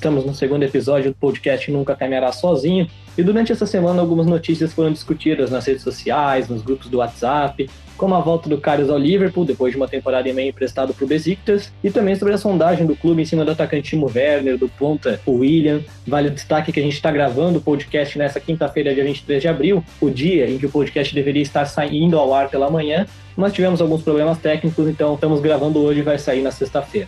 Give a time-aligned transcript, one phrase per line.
[0.00, 2.88] Estamos no segundo episódio do podcast Nunca Caminhará Sozinho.
[3.18, 7.68] E durante essa semana algumas notícias foram discutidas nas redes sociais, nos grupos do WhatsApp,
[7.98, 11.04] como a volta do Carlos ao Liverpool depois de uma temporada e meia emprestado para
[11.04, 14.56] o Besiktas, e também sobre a sondagem do clube em cima do atacante Timo Werner,
[14.56, 15.82] do ponta William.
[16.06, 19.48] Vale o destaque que a gente está gravando o podcast nessa quinta-feira, dia 23 de
[19.48, 23.06] abril, o dia em que o podcast deveria estar saindo ao ar pela manhã,
[23.36, 27.06] mas tivemos alguns problemas técnicos, então estamos gravando hoje e vai sair na sexta-feira.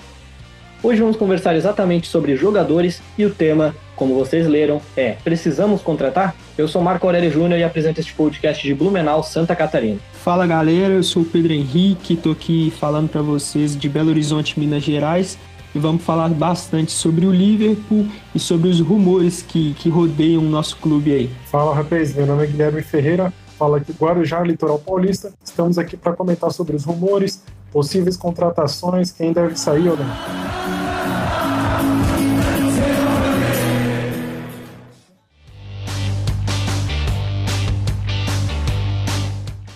[0.85, 6.35] Hoje vamos conversar exatamente sobre jogadores e o tema, como vocês leram, é Precisamos contratar?
[6.59, 10.01] Eu sou Marco Aurélio Júnior e apresento este podcast de Blumenau, Santa Catarina.
[10.13, 14.59] Fala galera, eu sou o Pedro Henrique, estou aqui falando para vocês de Belo Horizonte,
[14.59, 15.39] Minas Gerais,
[15.73, 20.51] e vamos falar bastante sobre o Liverpool e sobre os rumores que, que rodeiam o
[20.51, 21.31] nosso clube aí.
[21.45, 25.33] Fala rapaz, meu nome é Guilherme Ferreira, fala aqui Guarujá, Litoral Paulista.
[25.45, 27.41] Estamos aqui para comentar sobre os rumores,
[27.71, 30.52] possíveis contratações, quem deve sair ou não.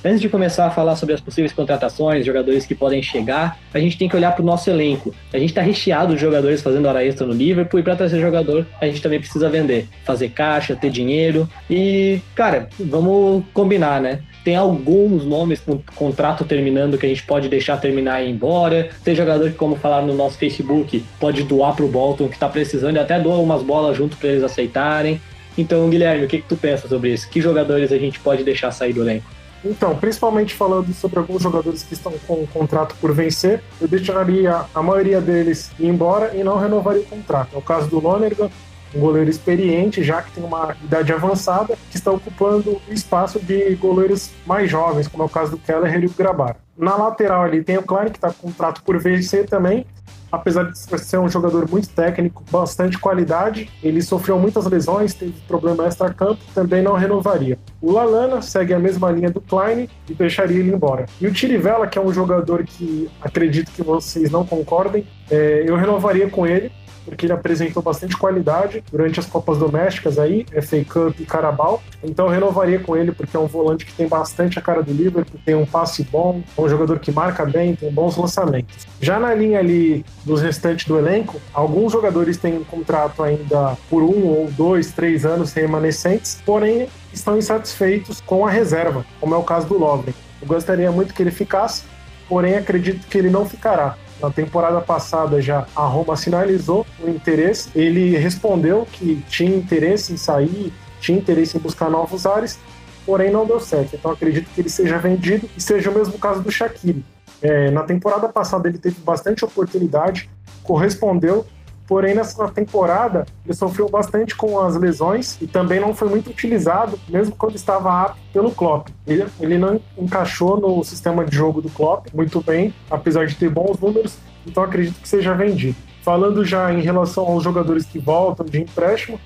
[0.07, 3.99] Antes de começar a falar sobre as possíveis contratações, jogadores que podem chegar, a gente
[3.99, 5.13] tem que olhar para o nosso elenco.
[5.35, 8.65] A gente está recheado de jogadores fazendo hora extra no Liverpool e para trazer jogador
[8.81, 14.21] a gente também precisa vender, fazer caixa, ter dinheiro e, cara, vamos combinar, né?
[14.45, 18.91] Tem alguns nomes com contrato terminando que a gente pode deixar terminar e ir embora.
[19.03, 22.49] Tem jogador que, como falaram no nosso Facebook, pode doar para o Bolton que está
[22.49, 25.21] precisando e até doa umas bolas junto para eles aceitarem.
[25.59, 27.29] Então, Guilherme, o que, que tu pensa sobre isso?
[27.29, 29.36] Que jogadores a gente pode deixar sair do elenco?
[29.69, 34.65] Então, principalmente falando sobre alguns jogadores que estão com o contrato por vencer, eu deixaria
[34.73, 37.55] a maioria deles ir embora e não renovaria o contrato.
[37.55, 38.49] É o caso do Lonergan,
[38.95, 43.75] um goleiro experiente, já que tem uma idade avançada, que está ocupando o espaço de
[43.75, 46.57] goleiros mais jovens, como é o caso do Keller e o Grabar.
[46.79, 49.85] Na lateral ali tem o Klein, que está com contrato por vencer também,
[50.31, 55.87] apesar de ser um jogador muito técnico, bastante qualidade, ele sofreu muitas lesões, teve problema
[55.87, 57.59] extra-campo, também não renovaria.
[57.81, 61.07] O Lalana segue a mesma linha do Klein e deixaria ele embora.
[61.21, 65.77] E o Tirivella, que é um jogador que acredito que vocês não concordem, é, eu
[65.77, 66.71] renovaria com ele,
[67.07, 71.83] porque ele apresentou bastante qualidade durante as Copas Domésticas aí, FA Cup e Carabao.
[72.03, 74.93] Então eu renovaria com ele, porque é um volante que tem bastante a cara do
[74.93, 78.87] Liverpool, tem um passe bom, é um jogador que marca bem, tem bons lançamentos.
[79.01, 84.03] Já na linha ali dos restantes do elenco, alguns jogadores têm um contrato ainda por
[84.03, 89.43] um ou dois, três anos remanescentes, porém estão insatisfeitos com a reserva, como é o
[89.45, 90.15] caso do Lovren.
[90.43, 91.85] Eu gostaria muito que ele ficasse,
[92.29, 93.97] porém acredito que ele não ficará.
[94.21, 100.17] Na temporada passada já a Roma sinalizou o interesse, ele respondeu que tinha interesse em
[100.17, 102.59] sair, tinha interesse em buscar novos ares,
[103.05, 103.95] porém não deu certo.
[103.95, 107.05] Então acredito que ele seja vendido e seja o mesmo caso do Shaqiri.
[107.43, 110.31] É, na temporada passada ele teve bastante oportunidade,
[110.63, 111.47] correspondeu,
[111.87, 116.99] Porém, nessa temporada, ele sofreu bastante com as lesões e também não foi muito utilizado,
[117.09, 118.89] mesmo quando estava apto pelo Klopp.
[119.07, 123.49] Ele, ele não encaixou no sistema de jogo do Klopp muito bem, apesar de ter
[123.49, 125.77] bons números, então acredito que seja vendido.
[126.03, 129.21] Falando já em relação aos jogadores que voltam de empréstimo,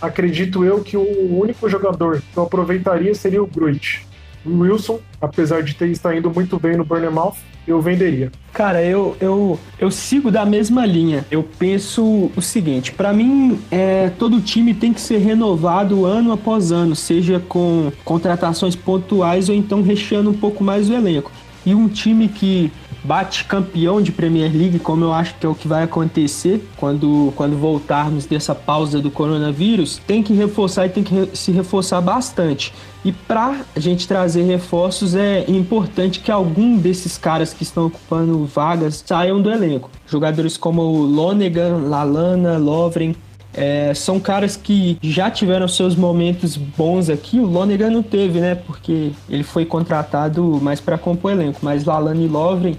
[0.00, 4.02] acredito eu que o único jogador que eu aproveitaria seria o Gruitch.
[4.44, 7.36] O Wilson, apesar de ter estado indo muito bem no Bournemouth,
[7.66, 8.30] eu venderia.
[8.52, 11.24] Cara, eu, eu, eu sigo da mesma linha.
[11.30, 16.72] Eu penso o seguinte: para mim, é, todo time tem que ser renovado ano após
[16.72, 21.30] ano, seja com contratações pontuais ou então recheando um pouco mais o elenco.
[21.64, 22.72] E um time que
[23.04, 27.32] bate campeão de Premier League, como eu acho que é o que vai acontecer quando,
[27.36, 32.72] quando voltarmos dessa pausa do coronavírus, tem que reforçar e tem que se reforçar bastante.
[33.04, 38.44] E para a gente trazer reforços, é importante que algum desses caras que estão ocupando
[38.44, 39.90] vagas saiam do elenco.
[40.06, 43.16] Jogadores como Lonegan, Lalana, Lovren,
[43.54, 47.38] é, são caras que já tiveram seus momentos bons aqui.
[47.38, 48.54] O Lonegan não teve, né?
[48.54, 51.58] Porque ele foi contratado mais para compor elenco.
[51.62, 52.76] Mas Lalana e Lovren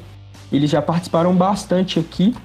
[0.54, 2.36] eles já participaram bastante aqui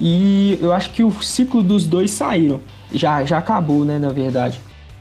[0.00, 2.60] e eu acho que o ciclo dos dois saíram.
[2.92, 4.60] Já, já acabou, né, na verdade.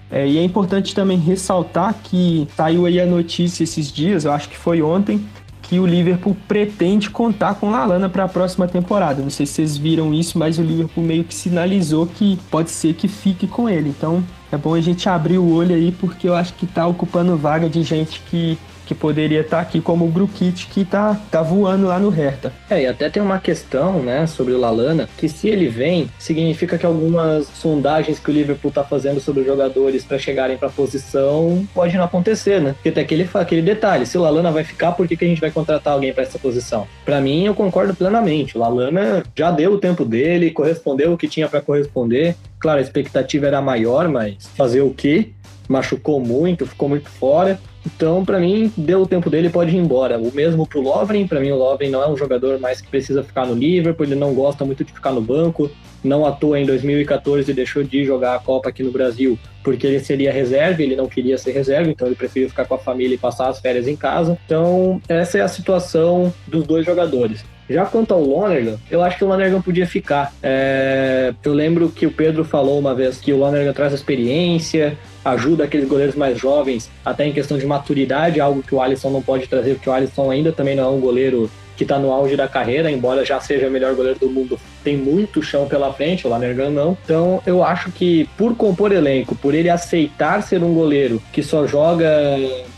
[0.10, 4.48] É, e é importante também ressaltar que saiu aí a notícia esses dias, eu acho
[4.50, 5.24] que foi ontem,
[5.62, 9.22] que o Liverpool pretende contar com Lalana para a próxima temporada.
[9.22, 12.94] Não sei se vocês viram isso, mas o Liverpool meio que sinalizou que pode ser
[12.94, 13.90] que fique com ele.
[13.90, 17.36] Então é bom a gente abrir o olho aí, porque eu acho que está ocupando
[17.36, 21.42] vaga de gente que que poderia estar tá aqui como o Grukit, que tá, tá
[21.42, 22.54] voando lá no Hertha.
[22.70, 26.78] É, e até tem uma questão, né, sobre o Lalana, que se ele vem, significa
[26.78, 31.68] que algumas sondagens que o Liverpool tá fazendo sobre os jogadores para chegarem para posição
[31.74, 32.74] pode não acontecer, né?
[32.74, 35.42] Porque tem aquele, aquele detalhe, se o Lalana vai ficar, por que, que a gente
[35.42, 36.88] vai contratar alguém para essa posição?
[37.04, 38.58] Para mim, eu concordo plenamente.
[38.58, 42.36] O Lalana já deu o tempo dele, correspondeu o que tinha para corresponder.
[42.60, 45.30] Claro, a expectativa era maior, mas fazer o quê?
[45.68, 47.60] Machucou muito, ficou muito fora.
[47.96, 50.18] Então, para mim, deu o tempo dele pode ir embora.
[50.18, 53.24] O mesmo pro Lovren, para mim o Lovren não é um jogador mais que precisa
[53.24, 55.72] ficar no Liverpool, ele não gosta muito de ficar no banco.
[56.04, 60.32] Não atua em 2014 deixou de jogar a Copa aqui no Brasil porque ele seria
[60.32, 63.50] reserva, ele não queria ser reserva, então ele preferiu ficar com a família e passar
[63.50, 64.38] as férias em casa.
[64.46, 67.44] Então, essa é a situação dos dois jogadores.
[67.70, 70.34] Já quanto ao Lonergan, eu acho que o Lonergan podia ficar.
[70.42, 71.34] É...
[71.44, 74.98] eu lembro que o Pedro falou uma vez que o Lonergan traz experiência,
[75.32, 79.22] ajuda aqueles goleiros mais jovens, até em questão de maturidade, algo que o Alisson não
[79.22, 82.36] pode trazer, porque o Alisson ainda também não é um goleiro que está no auge
[82.36, 86.26] da carreira, embora já seja o melhor goleiro do mundo, tem muito chão pela frente,
[86.26, 86.98] o Lanergan não.
[87.04, 91.68] Então eu acho que por compor elenco, por ele aceitar ser um goleiro que só
[91.68, 92.10] joga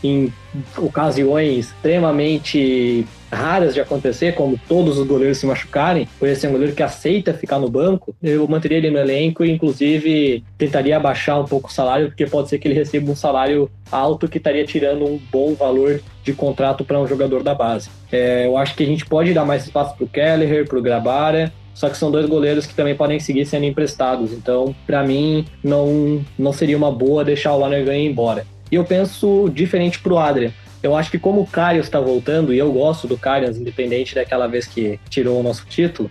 [0.04, 0.32] em
[0.78, 6.52] ocasiões extremamente raras de acontecer, como todos os goleiros se machucarem, por ele ser um
[6.52, 11.40] goleiro que aceita ficar no banco, eu manteria ele no elenco e, inclusive, tentaria abaixar
[11.40, 14.66] um pouco o salário, porque pode ser que ele receba um salário alto que estaria
[14.66, 17.90] tirando um bom valor de contrato para um jogador da base.
[18.12, 20.82] É, eu acho que a gente pode dar mais espaço para o Kelleher, para o
[20.82, 24.34] Grabara, só que são dois goleiros que também podem seguir sendo emprestados.
[24.34, 28.46] Então, para mim, não, não seria uma boa deixar o Lonergan ir embora.
[28.72, 30.52] E eu penso diferente para o Adrian.
[30.82, 34.48] Eu acho que como o Karius está voltando, e eu gosto do Karius, independente daquela
[34.48, 36.10] vez que tirou o nosso título,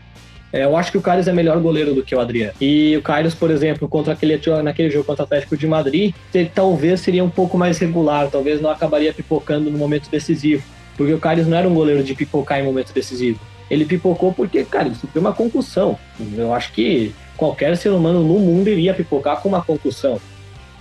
[0.52, 2.54] é, eu acho que o Karius é melhor goleiro do que o Adriano.
[2.60, 6.50] E o Karius, por exemplo, contra aquele, naquele jogo contra o Atlético de Madrid, ele
[6.54, 10.62] talvez seria um pouco mais regular, talvez não acabaria pipocando no momento decisivo.
[10.96, 13.40] Porque o Karius não era um goleiro de pipocar em momento decisivo.
[13.70, 15.98] Ele pipocou porque, cara, ele sofreu uma concussão.
[16.36, 20.18] Eu acho que qualquer ser humano no mundo iria pipocar com uma concussão.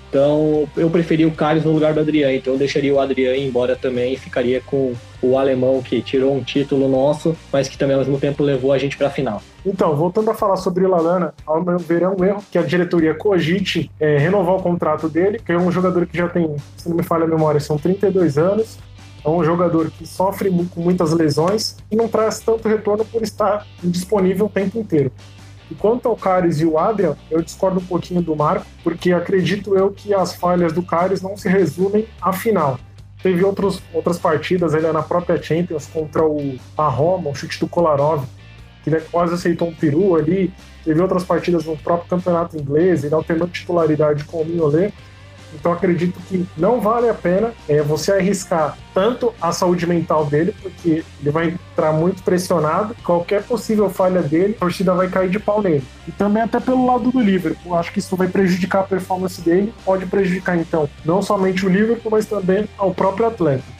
[0.09, 2.33] Então, eu preferi o Carlos no lugar do Adriano.
[2.33, 6.43] Então, eu deixaria o Adriano embora também e ficaria com o alemão que tirou um
[6.43, 9.41] título nosso, mas que também ao mesmo tempo levou a gente para a final.
[9.65, 12.61] Então, voltando a falar sobre o Lalana, ao meu ver, é um erro que a
[12.61, 16.87] diretoria cogite é, renovar o contrato dele, que é um jogador que já tem, se
[16.87, 18.77] não me falha a memória, são 32 anos.
[19.25, 23.67] É um jogador que sofre com muitas lesões e não traz tanto retorno por estar
[23.83, 25.11] disponível o tempo inteiro.
[25.69, 29.75] E quanto ao Cares e o Adrian, eu discordo um pouquinho do Marco, porque acredito
[29.75, 32.79] eu que as falhas do Cares não se resumem à final.
[33.21, 37.67] Teve outros, outras partidas ali na própria Champions contra o, a Roma, o chute do
[37.67, 38.23] Kolarov,
[38.83, 40.53] que ele quase aceitou um peru ali.
[40.85, 44.93] Teve outras partidas no próprio campeonato inglês, ele alternou titularidade com o Mignolet.
[45.59, 50.55] Então acredito que não vale a pena é, você arriscar tanto a saúde mental dele,
[50.61, 52.95] porque ele vai entrar muito pressionado.
[53.03, 55.83] Qualquer possível falha dele, a torcida vai cair de pau nele.
[56.07, 59.73] E também até pelo lado do Liverpool, acho que isso vai prejudicar a performance dele,
[59.85, 63.76] pode prejudicar então não somente o Liverpool, mas também ao próprio atleta.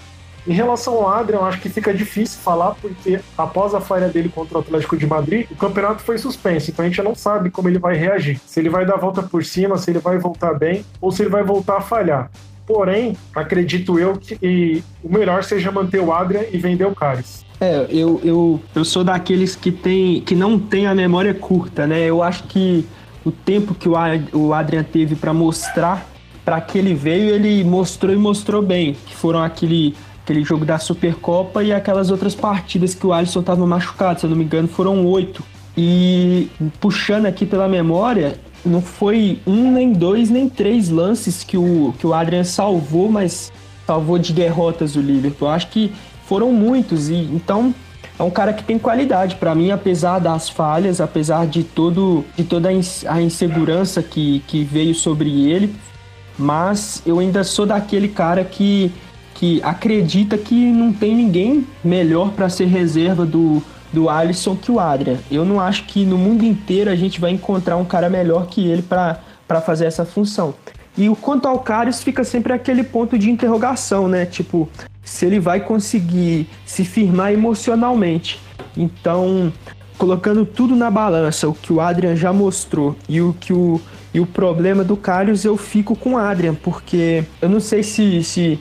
[0.48, 4.58] Em relação ao Adrian, acho que fica difícil falar, porque após a falha dele contra
[4.58, 7.78] o Atlético de Madrid, o campeonato foi suspenso, então a gente não sabe como ele
[7.78, 8.40] vai reagir.
[8.46, 11.22] Se ele vai dar a volta por cima, se ele vai voltar bem, ou se
[11.22, 12.32] ele vai voltar a falhar.
[12.66, 17.46] Porém, acredito eu que o melhor seja manter o Adrian e vender o Caris.
[17.60, 22.06] É, eu, eu, eu sou daqueles que, tem, que não tem a memória curta, né?
[22.06, 22.86] Eu acho que
[23.26, 26.08] o tempo que o Adrian teve para mostrar
[26.48, 28.96] para que ele veio, ele mostrou e mostrou bem.
[29.06, 29.94] Que foram aquele
[30.28, 34.30] aquele jogo da Supercopa e aquelas outras partidas que o Alisson estava machucado, se eu
[34.30, 35.42] não me engano, foram oito.
[35.78, 36.50] E
[36.82, 42.06] puxando aqui pela memória, não foi um, nem dois, nem três lances que o, que
[42.06, 43.54] o Adrian salvou, mas
[43.86, 45.48] salvou de derrotas o Liverpool.
[45.48, 45.94] Acho que
[46.26, 47.74] foram muitos, e então
[48.20, 52.44] é um cara que tem qualidade para mim, apesar das falhas, apesar de todo de
[52.44, 55.74] toda a insegurança que, que veio sobre ele.
[56.38, 58.92] Mas eu ainda sou daquele cara que
[59.38, 63.62] que acredita que não tem ninguém melhor para ser reserva do,
[63.94, 65.18] do Alisson que o Adrian.
[65.30, 68.68] Eu não acho que no mundo inteiro a gente vai encontrar um cara melhor que
[68.68, 70.56] ele para fazer essa função.
[70.98, 74.26] E o quanto ao Karius fica sempre aquele ponto de interrogação, né?
[74.26, 74.68] Tipo,
[75.04, 78.40] se ele vai conseguir se firmar emocionalmente.
[78.76, 79.54] Então,
[80.00, 83.80] colocando tudo na balança, o que o Adrian já mostrou e o que o,
[84.12, 88.24] e o problema do Karius, eu fico com o Adrian, porque eu não sei se,
[88.24, 88.60] se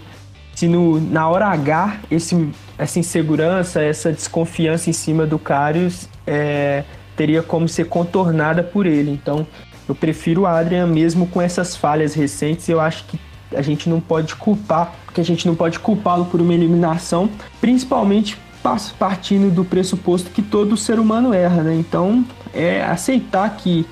[0.56, 2.48] se no, na hora H esse,
[2.78, 6.82] essa insegurança, essa desconfiança em cima do Karius é,
[7.14, 9.10] teria como ser contornada por ele.
[9.10, 9.46] Então
[9.86, 12.68] eu prefiro o Adrian mesmo com essas falhas recentes.
[12.70, 13.20] Eu acho que
[13.54, 17.28] a gente não pode culpar, porque a gente não pode culpá-lo por uma eliminação,
[17.60, 18.38] principalmente
[18.98, 21.75] partindo do pressuposto que todo ser humano erra, né?
[21.75, 23.86] Então, é aceitar que,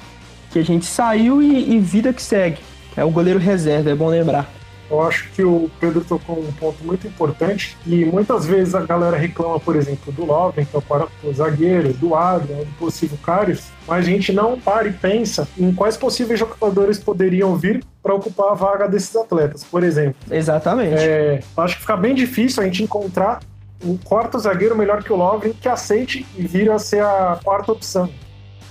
[0.50, 2.58] que a gente saiu e, e vida que segue.
[2.96, 4.50] É o goleiro reserva, é bom lembrar.
[4.90, 9.16] Eu acho que o Pedro tocou um ponto muito importante e muitas vezes a galera
[9.16, 10.80] reclama, por exemplo, do Lovren, que é
[11.22, 15.72] o zagueiro, do Adrian, do possível Karius, mas a gente não para e pensa em
[15.72, 20.16] quais possíveis jogadores poderiam vir para ocupar a vaga desses atletas, por exemplo.
[20.30, 20.94] Exatamente.
[20.94, 23.40] É, acho que fica bem difícil a gente encontrar
[23.84, 27.72] um quarto zagueiro melhor que o Lovren que aceite e vira a ser a quarta
[27.72, 28.08] opção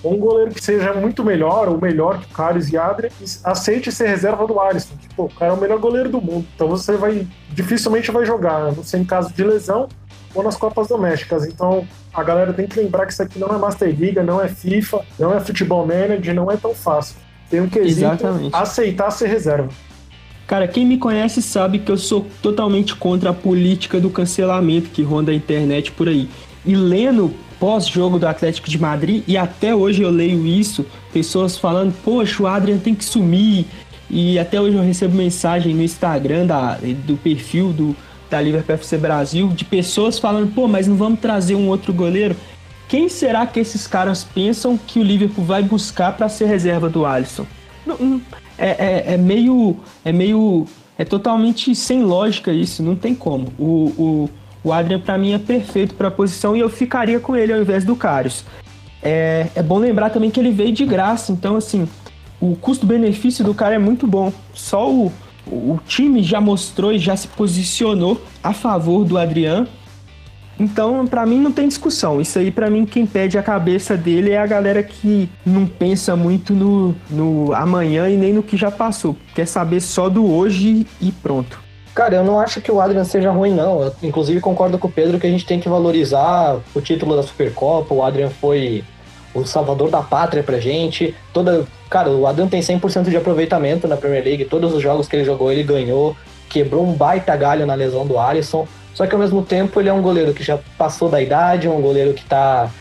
[0.04, 3.10] ou um goleiro que seja muito melhor, ou melhor que o Carlos e Adria,
[3.44, 6.46] aceite ser reserva do Alisson, que pô, o cara é o melhor goleiro do mundo.
[6.54, 9.88] Então você vai dificilmente vai jogar, não sei em caso de lesão
[10.36, 11.46] ou nas Copas Domésticas.
[11.46, 14.50] Então a galera tem que lembrar que isso aqui não é Master Liga, não é
[14.50, 17.16] FIFA, não é Futebol Manager, não é tão fácil.
[17.50, 18.56] Tem um quesito Exatamente.
[18.56, 19.70] aceitar ser reserva.
[20.46, 25.02] Cara, quem me conhece sabe que eu sou totalmente contra a política do cancelamento que
[25.02, 26.30] ronda a internet por aí.
[26.66, 27.34] E lendo
[27.64, 32.46] pós-jogo do Atlético de Madrid, e até hoje eu leio isso, pessoas falando, poxa, o
[32.46, 33.66] Adrian tem que sumir.
[34.10, 37.96] E até hoje eu recebo mensagem no Instagram da, do perfil do,
[38.30, 42.36] da Liverpool FC Brasil de pessoas falando, pô, mas não vamos trazer um outro goleiro?
[42.90, 47.06] Quem será que esses caras pensam que o Liverpool vai buscar para ser reserva do
[47.06, 47.46] Alisson?
[47.86, 48.20] Não,
[48.58, 49.78] é, é, é, meio.
[50.04, 50.68] É meio.
[50.98, 53.54] É totalmente sem lógica isso, não tem como.
[53.58, 53.64] O,
[53.98, 54.30] o,
[54.64, 57.60] o Adrian, para mim, é perfeito para a posição e eu ficaria com ele ao
[57.60, 58.46] invés do Karius.
[59.02, 61.88] É, é bom lembrar também que ele veio de graça, então, assim,
[62.40, 64.32] o custo-benefício do cara é muito bom.
[64.54, 65.12] Só o,
[65.46, 69.68] o time já mostrou e já se posicionou a favor do Adrian.
[70.60, 72.22] Então, para mim, não tem discussão.
[72.22, 76.16] Isso aí, para mim, quem pede a cabeça dele é a galera que não pensa
[76.16, 79.18] muito no, no amanhã e nem no que já passou.
[79.34, 81.63] Quer saber só do hoje e pronto.
[81.94, 83.84] Cara, eu não acho que o Adrian seja ruim, não.
[83.84, 87.22] Eu, inclusive, concordo com o Pedro que a gente tem que valorizar o título da
[87.22, 87.94] Supercopa.
[87.94, 88.84] O Adrian foi
[89.34, 91.16] o salvador da pátria pra gente.
[91.32, 94.46] Toda, cara, o Adrian tem 100% de aproveitamento na Premier League.
[94.46, 96.16] Todos os jogos que ele jogou, ele ganhou.
[96.50, 98.68] Quebrou um baita galho na lesão do Alisson.
[98.96, 101.82] Só que ao mesmo tempo, ele é um goleiro que já passou da idade, um
[101.82, 102.72] goleiro que tá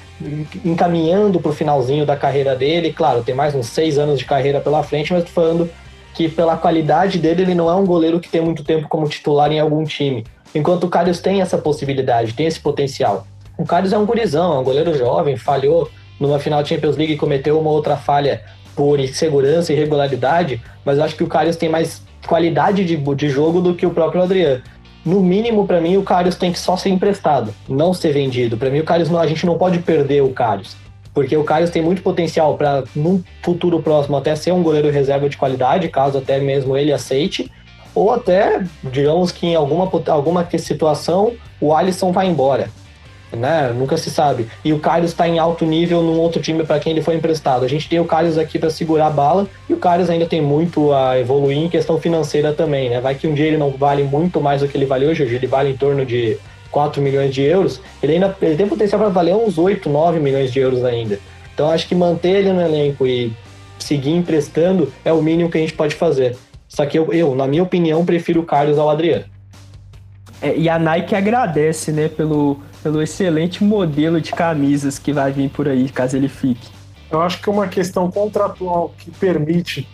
[0.64, 2.92] encaminhando pro finalzinho da carreira dele.
[2.92, 5.70] Claro, tem mais uns seis anos de carreira pela frente, mas tô falando
[6.14, 9.50] que pela qualidade dele, ele não é um goleiro que tem muito tempo como titular
[9.50, 10.24] em algum time.
[10.54, 13.26] Enquanto o Carlos tem essa possibilidade, tem esse potencial.
[13.56, 15.90] O Carlos é um gurizão, é um goleiro jovem, falhou
[16.20, 18.42] numa final de Champions League e cometeu uma outra falha
[18.76, 23.28] por insegurança e irregularidade, mas eu acho que o Carlos tem mais qualidade de, de
[23.28, 24.62] jogo do que o próprio Adriano.
[25.04, 28.56] No mínimo, para mim, o Carlos tem que só ser emprestado, não ser vendido.
[28.56, 30.76] Para mim, o Carlos, a gente não pode perder o Carlos
[31.14, 35.28] porque o Carlos tem muito potencial para, num futuro próximo, até ser um goleiro reserva
[35.28, 37.50] de qualidade, caso até mesmo ele aceite,
[37.94, 42.70] ou até, digamos que em alguma, alguma situação o Alisson vai embora.
[43.30, 43.72] Né?
[43.74, 44.46] Nunca se sabe.
[44.62, 47.64] E o Carlos está em alto nível num outro time para quem ele foi emprestado.
[47.64, 50.42] A gente tem o Carlos aqui para segurar a bala e o Carlos ainda tem
[50.42, 53.00] muito a evoluir em questão financeira também, né?
[53.00, 55.34] Vai que um dia ele não vale muito mais do que ele vale hoje, hoje
[55.34, 56.38] ele vale em torno de
[56.72, 60.52] 4 milhões de euros, ele ainda ele tem potencial para valer uns 8, 9 milhões
[60.52, 61.20] de euros ainda.
[61.54, 63.32] Então acho que manter ele no elenco e
[63.78, 66.36] seguir emprestando é o mínimo que a gente pode fazer.
[66.66, 69.26] Só que eu, eu na minha opinião, prefiro o Carlos ao Adriano.
[70.40, 75.50] É, e a Nike agradece, né, pelo, pelo excelente modelo de camisas que vai vir
[75.50, 76.68] por aí, caso ele fique.
[77.10, 79.86] Eu acho que uma questão contratual que permite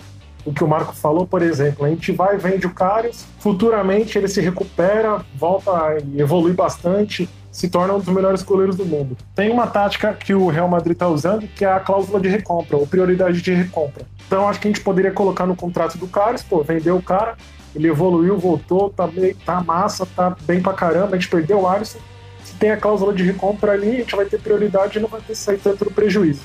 [0.45, 4.28] o que o Marco falou, por exemplo, a gente vai, vende o Karius, futuramente ele
[4.28, 9.16] se recupera, volta e evolui bastante, se torna um dos melhores goleiros do mundo.
[9.35, 12.76] Tem uma tática que o Real Madrid está usando, que é a cláusula de recompra,
[12.76, 14.04] ou prioridade de recompra.
[14.26, 17.37] Então acho que a gente poderia colocar no contrato do Karius, pô, vendeu o cara,
[17.75, 21.68] ele evoluiu, voltou, tá, bem, tá massa, tá bem pra caramba, a gente perdeu o
[21.68, 21.99] Alisson.
[22.45, 25.21] Se tem a cláusula de recompra ali, a gente vai ter prioridade e não vai
[25.21, 26.40] ter sair tanto no prejuízo.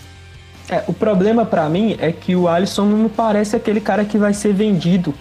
[0.69, 4.17] É, o problema para mim é que o Alisson não me parece aquele cara que
[4.17, 5.13] vai ser vendido.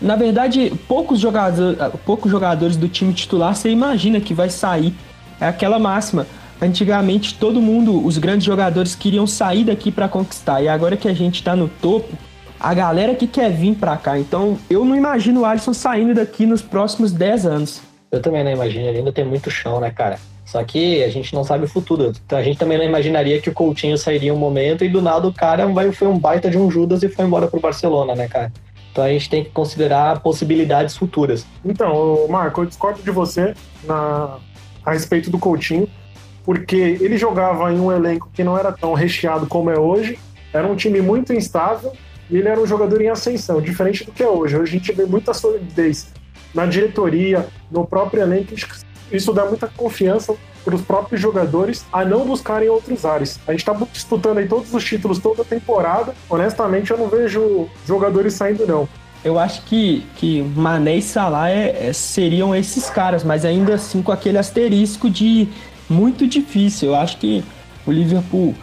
[0.00, 4.94] Na verdade, poucos jogadores, poucos jogadores do time titular você imagina que vai sair.
[5.40, 6.26] É aquela máxima.
[6.60, 10.62] Antigamente todo mundo, os grandes jogadores queriam sair daqui para conquistar.
[10.62, 12.16] E agora que a gente tá no topo,
[12.58, 14.18] a galera que quer vir para cá.
[14.18, 17.82] Então eu não imagino o Alisson saindo daqui nos próximos 10 anos.
[18.10, 20.18] Eu também não imagino, ele ainda tem muito chão, né, cara?
[20.48, 22.10] Só que a gente não sabe o futuro.
[22.24, 25.28] Então a gente também não imaginaria que o Coutinho sairia um momento e do nada
[25.28, 28.28] o cara vai, foi um baita de um Judas e foi embora pro Barcelona, né,
[28.28, 28.50] cara?
[28.90, 31.44] Então a gente tem que considerar possibilidades futuras.
[31.62, 33.52] Então, Marco, eu discordo de você
[33.84, 34.38] na,
[34.82, 35.86] a respeito do Coutinho,
[36.42, 40.18] porque ele jogava em um elenco que não era tão recheado como é hoje,
[40.50, 41.92] era um time muito instável
[42.30, 44.56] e ele era um jogador em ascensão, diferente do que é hoje.
[44.56, 46.10] Hoje a gente vê muita solidez
[46.54, 48.54] na diretoria, no próprio elenco.
[49.10, 50.34] Isso dá muita confiança
[50.64, 53.40] para os próprios jogadores a não buscarem outros ares.
[53.46, 56.14] A gente está disputando aí todos os títulos toda a temporada.
[56.28, 58.88] Honestamente, eu não vejo jogadores saindo, não.
[59.24, 64.00] Eu acho que, que Mané e Salah é, é, seriam esses caras, mas ainda assim
[64.00, 65.48] com aquele asterisco de
[65.88, 66.90] muito difícil.
[66.90, 67.42] Eu acho que
[67.86, 68.54] o Liverpool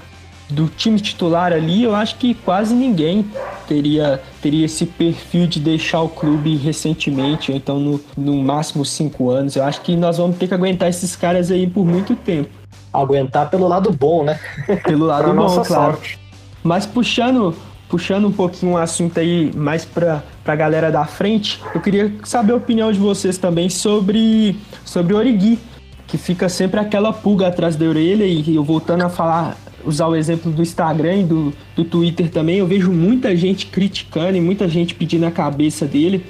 [0.49, 3.25] do time titular ali, eu acho que quase ninguém
[3.67, 9.29] teria, teria esse perfil de deixar o clube recentemente, ou então no, no máximo cinco
[9.29, 9.55] anos.
[9.55, 12.49] Eu acho que nós vamos ter que aguentar esses caras aí por muito tempo.
[12.93, 14.39] Aguentar pelo lado bom, né?
[14.83, 15.93] Pelo lado bom, claro.
[15.93, 16.19] Sorte.
[16.63, 17.55] Mas puxando,
[17.89, 22.13] puxando um pouquinho o um assunto aí mais para a galera da frente, eu queria
[22.23, 25.59] saber a opinião de vocês também sobre, sobre Origui,
[26.07, 30.15] que fica sempre aquela pulga atrás da orelha, e eu voltando a falar usar o
[30.15, 34.67] exemplo do Instagram e do, do Twitter também, eu vejo muita gente criticando e muita
[34.67, 36.25] gente pedindo a cabeça dele.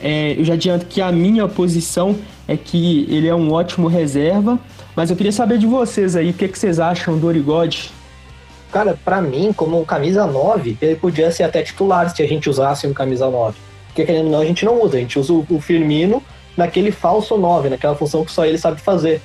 [0.00, 2.16] É, eu já adianto que a minha posição
[2.48, 4.58] é que ele é um ótimo reserva,
[4.96, 7.90] mas eu queria saber de vocês aí, o que, que vocês acham do Origode?
[8.72, 12.86] Cara, para mim, como camisa 9, ele podia ser até titular se a gente usasse
[12.86, 13.56] um camisa 9.
[13.88, 16.22] Porque querendo ou não, a gente não usa, a gente usa o Firmino
[16.56, 19.20] naquele falso 9, naquela função que só ele sabe fazer.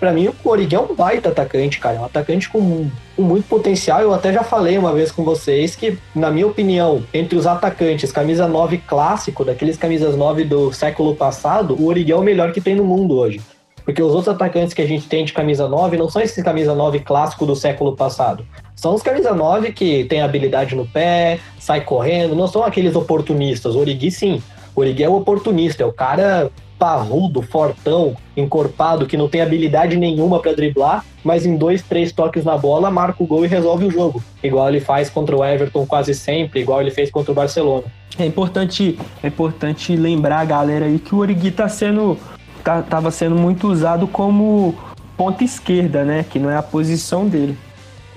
[0.00, 1.96] Para mim, o Origi é um baita atacante, cara.
[1.96, 4.00] É um atacante com, com, muito potencial.
[4.00, 8.10] Eu até já falei uma vez com vocês que, na minha opinião, entre os atacantes,
[8.10, 12.62] camisa 9 clássico, daqueles camisas 9 do século passado, o Origi é o melhor que
[12.62, 13.42] tem no mundo hoje.
[13.84, 16.74] Porque os outros atacantes que a gente tem de camisa 9 não são esses camisa
[16.74, 18.46] 9 clássico do século passado.
[18.74, 23.74] São os camisa 9 que tem habilidade no pé, sai correndo, não são aqueles oportunistas.
[23.74, 24.42] O Origi sim.
[24.74, 29.98] O Origi é o oportunista, é o cara parrudo, fortão, encorpado, que não tem habilidade
[29.98, 33.84] nenhuma para driblar, mas em dois, três toques na bola marca o gol e resolve
[33.84, 34.22] o jogo.
[34.42, 37.84] Igual ele faz contra o Everton quase sempre, igual ele fez contra o Barcelona.
[38.18, 42.16] É importante, é importante lembrar a galera aí que o Origui tá sendo
[42.64, 44.74] tá, tava sendo muito usado como
[45.18, 47.56] ponta esquerda, né, que não é a posição dele.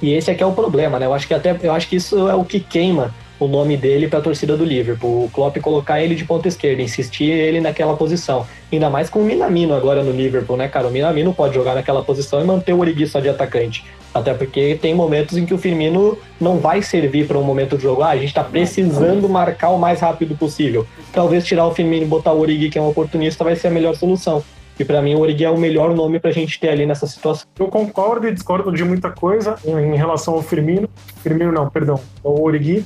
[0.02, 1.06] E esse aqui é o problema, né?
[1.06, 3.14] Eu acho que até eu acho que isso é o que queima
[3.46, 5.26] o nome dele para a torcida do Liverpool.
[5.26, 8.46] O Klopp colocar ele de ponta esquerda, insistir ele naquela posição.
[8.72, 10.88] Ainda mais com o Minamino agora no Liverpool, né, cara?
[10.88, 13.84] O Minamino pode jogar naquela posição e manter o Origi só de atacante.
[14.14, 17.84] Até porque tem momentos em que o Firmino não vai servir para um momento de
[17.84, 18.04] jogo.
[18.04, 20.86] Ah, a gente está precisando marcar o mais rápido possível.
[21.12, 23.72] Talvez tirar o Firmino e botar o Origi, que é um oportunista, vai ser a
[23.72, 24.44] melhor solução.
[24.80, 27.08] E para mim o Origi é o melhor nome para a gente ter ali nessa
[27.08, 27.48] situação.
[27.60, 30.90] Eu concordo e discordo de muita coisa em relação ao Firmino.
[31.22, 32.86] Firmino não, perdão, ao Origi.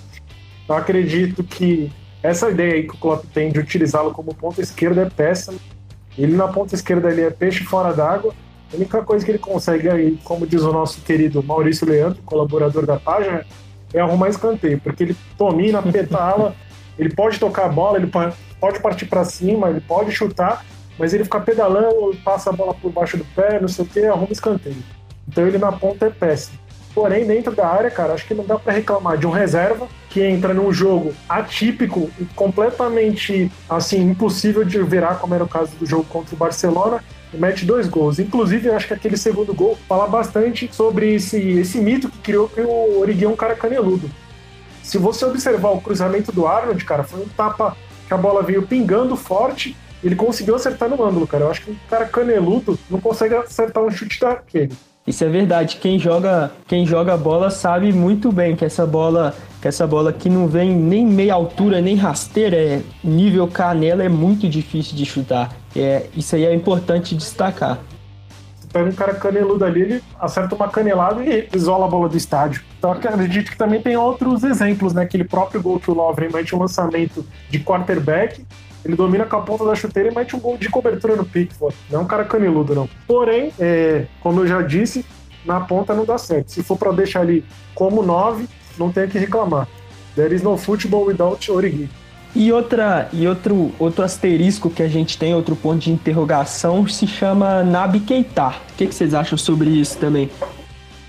[0.67, 5.01] Eu acredito que essa ideia aí que o Klopp tem de utilizá-lo como ponta esquerda
[5.03, 5.57] é péssima.
[6.17, 8.33] Ele na ponta esquerda ele é peixe fora d'água.
[8.73, 12.85] A única coisa que ele consegue aí, como diz o nosso querido Maurício Leandro, colaborador
[12.85, 13.45] da página,
[13.93, 16.53] é arrumar escanteio, porque ele domina, pedala,
[16.99, 18.07] ele pode tocar a bola, ele
[18.59, 20.65] pode partir para cima, ele pode chutar,
[20.99, 24.05] mas ele fica pedalando, passa a bola por baixo do pé, não sei o que,
[24.05, 24.83] arruma escanteio.
[25.25, 26.59] Então ele na ponta é péssimo.
[26.97, 30.19] Porém, dentro da área, cara, acho que não dá para reclamar de um reserva que
[30.19, 35.85] entra num jogo atípico e completamente, assim, impossível de virar, como era o caso do
[35.85, 38.17] jogo contra o Barcelona, e mete dois gols.
[38.17, 42.49] Inclusive, eu acho que aquele segundo gol fala bastante sobre esse, esse mito que criou
[42.49, 44.09] que o Origi é um cara caneludo.
[44.81, 48.65] Se você observar o cruzamento do Arnold, cara, foi um tapa que a bola veio
[48.65, 51.45] pingando forte ele conseguiu acertar no ângulo, cara.
[51.45, 54.71] Eu acho que um cara caneludo não consegue acertar um chute daquele.
[55.07, 55.77] Isso é verdade.
[55.77, 60.29] Quem joga, quem joga bola sabe muito bem que essa bola, que essa bola que
[60.29, 65.55] não vem nem meia altura, nem rasteira, é nível canela é muito difícil de chutar.
[65.73, 67.79] É, isso aí é importante destacar.
[68.59, 72.17] Você pega um cara caneludo ali, ele acerta uma canelada e isola a bola do
[72.17, 72.61] estádio.
[72.77, 75.03] Então acredito que também tem outros exemplos, né?
[75.03, 78.45] Aquele próprio gol que o Lovren mete um lançamento de quarterback
[78.85, 81.75] ele domina com a ponta da chuteira e mete um gol de cobertura no Pickford.
[81.89, 82.89] Não é um cara caneludo, não.
[83.07, 85.05] Porém, é, como eu já disse,
[85.45, 86.51] na ponta não dá certo.
[86.51, 89.67] Se for para deixar ali como 9, não tem que reclamar.
[90.15, 91.89] There is no football without Origi.
[92.35, 97.07] E, outra, e outro, outro asterisco que a gente tem, outro ponto de interrogação, se
[97.07, 98.49] chama Nabi Keita.
[98.49, 100.29] O que, que vocês acham sobre isso também?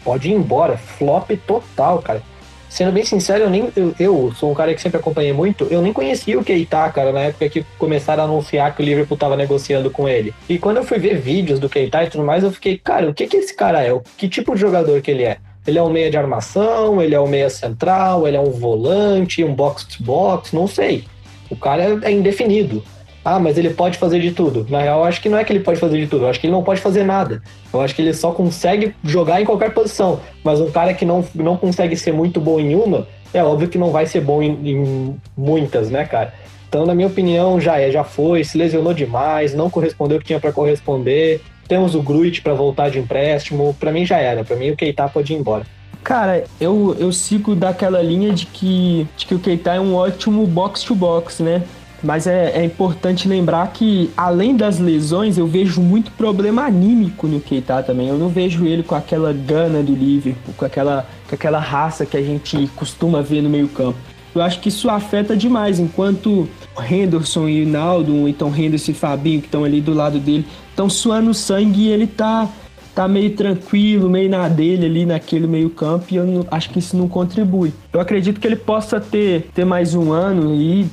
[0.03, 2.23] Pode ir embora, flop total, cara.
[2.69, 5.81] Sendo bem sincero, eu, nem, eu, eu, sou um cara que sempre acompanhei muito, eu
[5.81, 9.37] nem conhecia o Keita, cara, na época que começaram a anunciar que o Liverpool tava
[9.37, 10.35] negociando com ele.
[10.49, 13.15] E quando eu fui ver vídeos do Keita e tudo mais, eu fiquei, cara, o
[13.15, 13.99] que que esse cara é?
[14.17, 15.39] Que tipo de jogador que ele é?
[15.67, 19.45] Ele é um meia de armação, ele é um meia central, ele é um volante,
[19.45, 21.05] um box-to-box, não sei.
[21.51, 22.83] O cara é indefinido.
[23.25, 24.67] Ah, mas ele pode fazer de tudo.
[24.71, 26.41] Na real, eu acho que não é que ele pode fazer de tudo, eu acho
[26.41, 27.43] que ele não pode fazer nada.
[27.73, 30.21] Eu acho que ele só consegue jogar em qualquer posição.
[30.43, 33.79] Mas um cara que não, não consegue ser muito bom em uma, é óbvio que
[33.79, 36.33] não vai ser bom em, em muitas, né, cara?
[36.69, 40.27] Então, na minha opinião, já é, já foi, se lesionou demais, não correspondeu o que
[40.27, 41.41] tinha para corresponder.
[41.67, 43.75] Temos o Gruit para voltar de empréstimo.
[43.79, 44.45] Para mim já era.
[44.45, 45.65] Para mim o Keita pode ir embora.
[46.03, 50.47] Cara, eu, eu sigo daquela linha de que, de que o Keita é um ótimo
[50.47, 51.63] box-to-box, né?
[52.03, 57.41] Mas é, é, importante lembrar que, além das lesões, eu vejo muito problema anímico no
[57.41, 58.09] Keita também.
[58.09, 62.17] Eu não vejo ele com aquela gana do Liverpool, com aquela, com aquela raça que
[62.17, 63.99] a gente costuma ver no meio-campo.
[64.35, 66.49] Eu acho que isso afeta demais, enquanto
[66.89, 71.35] Henderson e Naldo, então Henderson e Fabinho, que estão ali do lado dele, estão suando
[71.35, 72.49] sangue e ele tá,
[72.95, 76.79] tá meio tranquilo, meio na dele ali naquele meio campo, e eu não, acho que
[76.79, 77.73] isso não contribui.
[77.93, 80.87] Eu acredito que ele possa ter, ter mais um ano e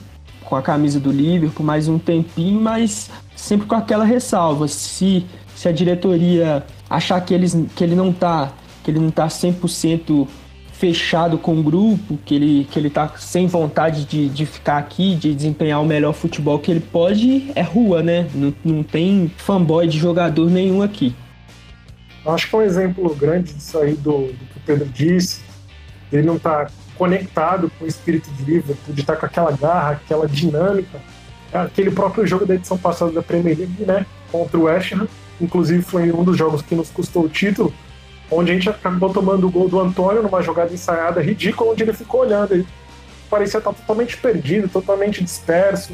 [0.46, 4.68] com a camisa do Liverpool, mais um tempinho, mas sempre com aquela ressalva.
[4.68, 8.54] Se, se a diretoria achar que, eles, que ele não tá
[8.84, 10.28] que ele não tá 100%
[10.72, 15.16] fechado com o grupo, que ele, que ele tá sem vontade de, de ficar aqui,
[15.16, 18.28] de desempenhar o melhor futebol que ele pode, é rua, né?
[18.36, 21.16] Não, não tem fanboy de jogador nenhum aqui.
[22.26, 25.42] Acho que é um exemplo grande disso aí do, do que o Pedro disse.
[26.12, 29.92] Ele não tá conectado com o espírito de Liverpool, de estar tá com aquela garra,
[29.92, 31.00] aquela dinâmica.
[31.54, 34.06] Aquele próprio jogo da edição passada da Premier League, né?
[34.32, 35.08] Contra o West Ham.
[35.40, 37.74] Inclusive foi um dos jogos que nos custou o título,
[38.30, 41.94] onde a gente acabou tomando o gol do Antônio numa jogada ensaiada ridícula, onde ele
[41.94, 42.54] ficou olhando.
[42.54, 42.68] Ele
[43.30, 45.94] parecia estar totalmente perdido, totalmente disperso.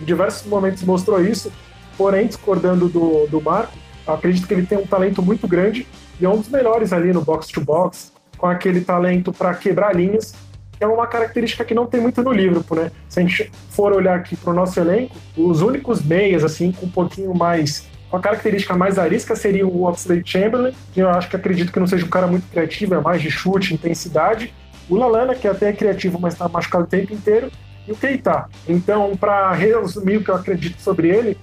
[0.00, 1.52] Em diversos momentos mostrou isso,
[1.96, 3.72] porém, discordando do, do Marco,
[4.06, 5.86] acredito que ele tem um talento muito grande
[6.20, 10.34] e é um dos melhores ali no box-to-box, com aquele talento para quebrar linhas,
[10.72, 12.90] que é uma característica que não tem muito no Liverpool, né?
[13.06, 16.86] Se a gente for olhar aqui para o nosso elenco, os únicos meias, assim, com
[16.86, 17.86] um pouquinho mais.
[18.10, 21.78] com a característica mais arisca seria o Oxlade Chamberlain, que eu acho que acredito que
[21.78, 24.52] não seja um cara muito criativo, é mais de chute, intensidade.
[24.88, 27.52] O Lalana, que até é criativo, mas está machucado o tempo inteiro.
[27.86, 28.46] E o Keita.
[28.66, 31.36] Então, para resumir o que eu acredito sobre ele,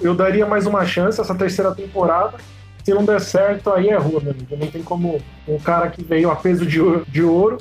[0.00, 2.38] eu daria mais uma chance essa terceira temporada
[2.86, 4.56] se não der certo, aí é rua, meu amigo.
[4.56, 7.58] Não tem como um cara que veio a peso de de ouro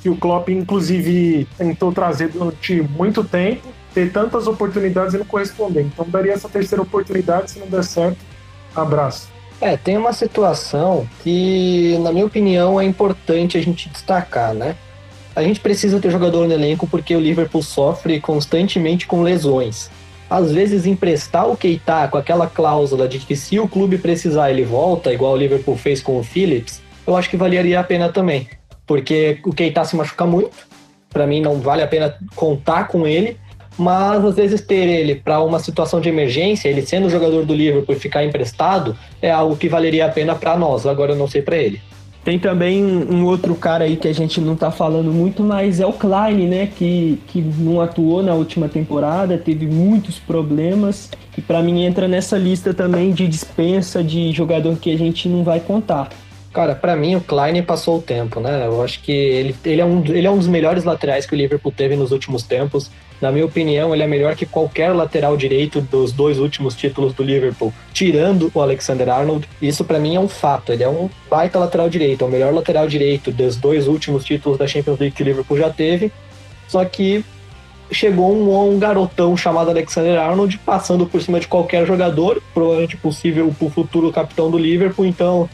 [0.00, 5.80] que o Klopp, inclusive, tentou trazer durante muito tempo, ter tantas oportunidades e não corresponder.
[5.80, 8.18] Então, daria essa terceira oportunidade, se não der certo,
[8.72, 9.28] abraço.
[9.60, 14.76] É, tem uma situação que, na minha opinião, é importante a gente destacar, né?
[15.34, 19.90] A gente precisa ter jogador no elenco porque o Liverpool sofre constantemente com lesões
[20.28, 24.64] às vezes emprestar o Keita com aquela cláusula de que se o clube precisar ele
[24.64, 28.48] volta, igual o Liverpool fez com o Phillips, eu acho que valeria a pena também.
[28.86, 30.56] Porque o Keita se machuca muito,
[31.10, 33.38] para mim não vale a pena contar com ele,
[33.78, 37.94] mas às vezes ter ele para uma situação de emergência, ele sendo jogador do Liverpool
[37.94, 41.42] e ficar emprestado, é algo que valeria a pena para nós, agora eu não sei
[41.42, 41.80] para ele.
[42.28, 45.86] Tem também um outro cara aí que a gente não tá falando muito, mas é
[45.86, 46.66] o Klein, né?
[46.66, 51.10] Que, que não atuou na última temporada, teve muitos problemas.
[51.38, 55.42] E para mim entra nessa lista também de dispensa de jogador que a gente não
[55.42, 56.10] vai contar.
[56.52, 58.66] Cara, para mim o Klein passou o tempo, né?
[58.66, 61.36] Eu acho que ele, ele, é um, ele é um dos melhores laterais que o
[61.36, 62.90] Liverpool teve nos últimos tempos.
[63.20, 67.22] Na minha opinião, ele é melhor que qualquer lateral direito dos dois últimos títulos do
[67.22, 69.48] Liverpool, tirando o Alexander Arnold.
[69.60, 70.72] Isso para mim é um fato.
[70.72, 74.56] Ele é um baita lateral direito, é o melhor lateral direito dos dois últimos títulos
[74.56, 76.12] da Champions League que o Liverpool já teve.
[76.68, 77.24] Só que
[77.90, 83.52] chegou um, um garotão chamado Alexander Arnold passando por cima de qualquer jogador, provavelmente possível
[83.60, 85.48] o futuro capitão do Liverpool, então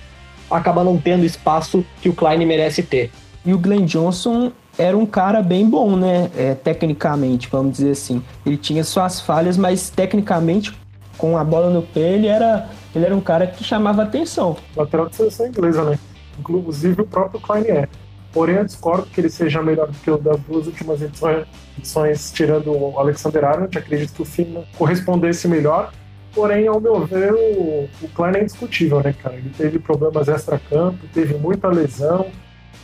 [0.51, 3.11] acaba não tendo espaço que o Klein merece ter.
[3.45, 6.31] E o Glenn Johnson era um cara bem bom, né?
[6.37, 8.23] É, tecnicamente, vamos dizer assim.
[8.45, 10.77] Ele tinha suas falhas, mas tecnicamente,
[11.17, 14.57] com a bola no pé, ele era, ele era um cara que chamava atenção.
[14.77, 15.99] Lateral de seleção inglesa, né?
[16.39, 17.89] Inclusive o próprio Klein é.
[18.33, 21.47] Porém, eu discordo que ele seja melhor do que o das duas últimas edições,
[21.79, 23.79] edições tirando o Alexander Arnold.
[23.79, 25.93] Acredito que o filme correspondesse melhor.
[26.35, 29.37] Porém, ao meu ver, o, o Klein é indiscutível, né, cara?
[29.37, 32.27] Ele teve problemas extra-campo, teve muita lesão,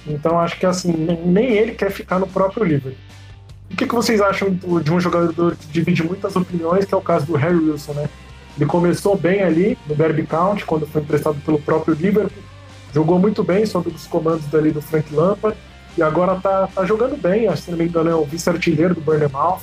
[0.07, 0.93] então acho que assim,
[1.25, 2.93] nem ele quer ficar no próprio Liverpool.
[3.71, 7.01] O que, que vocês acham de um jogador que divide muitas opiniões, que é o
[7.01, 8.09] caso do Harry Wilson, né?
[8.57, 12.43] Ele começou bem ali no Derby County, quando foi emprestado pelo próprio Liverpool,
[12.93, 15.57] jogou muito bem sob os comandos dali do Frank Lampard,
[15.97, 18.95] e agora tá, tá jogando bem, acho que se não me engano é o vice-artilheiro
[18.95, 19.61] do Bournemouth,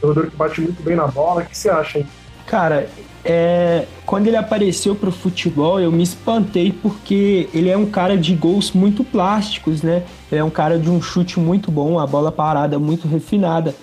[0.00, 1.42] jogador que bate muito bem na bola.
[1.42, 2.06] O que você acha aí?
[2.48, 2.88] Cara,
[3.22, 8.34] é, quando ele apareceu pro futebol, eu me espantei porque ele é um cara de
[8.34, 10.02] gols muito plásticos, né?
[10.32, 13.74] Ele é um cara de um chute muito bom, a bola parada muito refinada.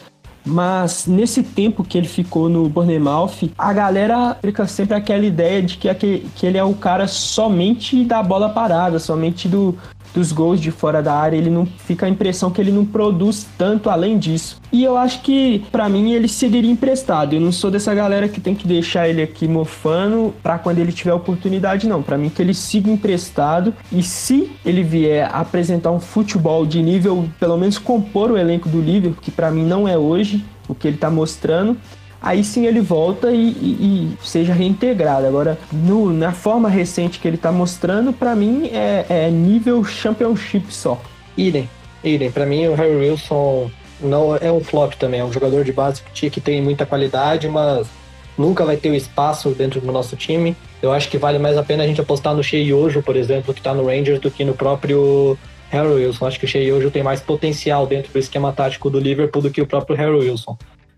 [0.44, 5.78] Mas nesse tempo que ele ficou no Bournemouth, a galera fica sempre aquela ideia de
[5.78, 5.94] que,
[6.36, 9.78] que ele é o cara somente da bola parada, somente do,
[10.16, 13.46] dos gols de fora da área, ele não fica a impressão que ele não produz
[13.58, 14.62] tanto além disso.
[14.72, 17.34] E eu acho que para mim ele seguiria emprestado.
[17.34, 20.92] Eu não sou dessa galera que tem que deixar ele aqui mofando para quando ele
[20.92, 22.02] tiver oportunidade não.
[22.02, 27.28] Para mim que ele siga emprestado e se ele vier apresentar um futebol de nível,
[27.40, 30.88] pelo menos compor o elenco do Liverpool, que para mim não é hoje o que
[30.88, 31.78] ele tá mostrando,
[32.26, 35.28] aí sim ele volta e, e, e seja reintegrado.
[35.28, 40.74] Agora, no, na forma recente que ele está mostrando, para mim é, é, nível Championship
[40.74, 41.00] só.
[41.38, 41.70] Idem,
[42.04, 42.32] idem.
[42.32, 43.70] Para mim, o Harry Wilson
[44.02, 45.20] não é um flop também.
[45.20, 47.88] É um jogador de base que tem muita qualidade, mas
[48.36, 50.58] nunca vai ter o espaço dentro do nosso time.
[50.82, 53.54] Eu acho que vale mais a pena a gente apostar no Shea Yojo, por exemplo,
[53.54, 55.38] que está no Rangers, do que no próprio
[55.70, 56.26] Harry Wilson.
[56.26, 59.52] Acho que o Shea Yojo tem mais potencial dentro do esquema tático do Liverpool do
[59.52, 60.58] que o próprio Harry Wilson.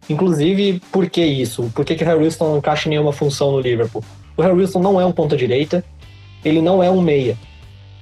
[0.09, 1.71] Inclusive, por que isso?
[1.75, 4.03] Por que, que o Harry Wilson não encaixa nenhuma função no Liverpool?
[4.35, 5.83] O Harry Wilson não é um ponta-direita,
[6.43, 7.37] ele não é um meia.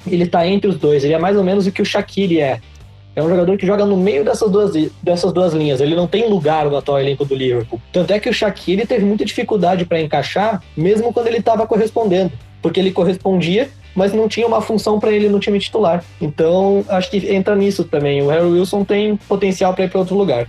[0.05, 2.59] Ele tá entre os dois, ele é mais ou menos o que o Shaqiri é.
[3.15, 5.79] É um jogador que joga no meio dessas duas, dessas duas linhas.
[5.79, 7.81] Ele não tem lugar no atual elenco do Liverpool.
[7.91, 12.33] Tanto é que o Shaqiri teve muita dificuldade para encaixar, mesmo quando ele estava correspondendo.
[12.61, 16.03] Porque ele correspondia, mas não tinha uma função para ele no time titular.
[16.19, 18.21] Então, acho que entra nisso também.
[18.21, 20.45] O Harry Wilson tem potencial para ir para outro lugar.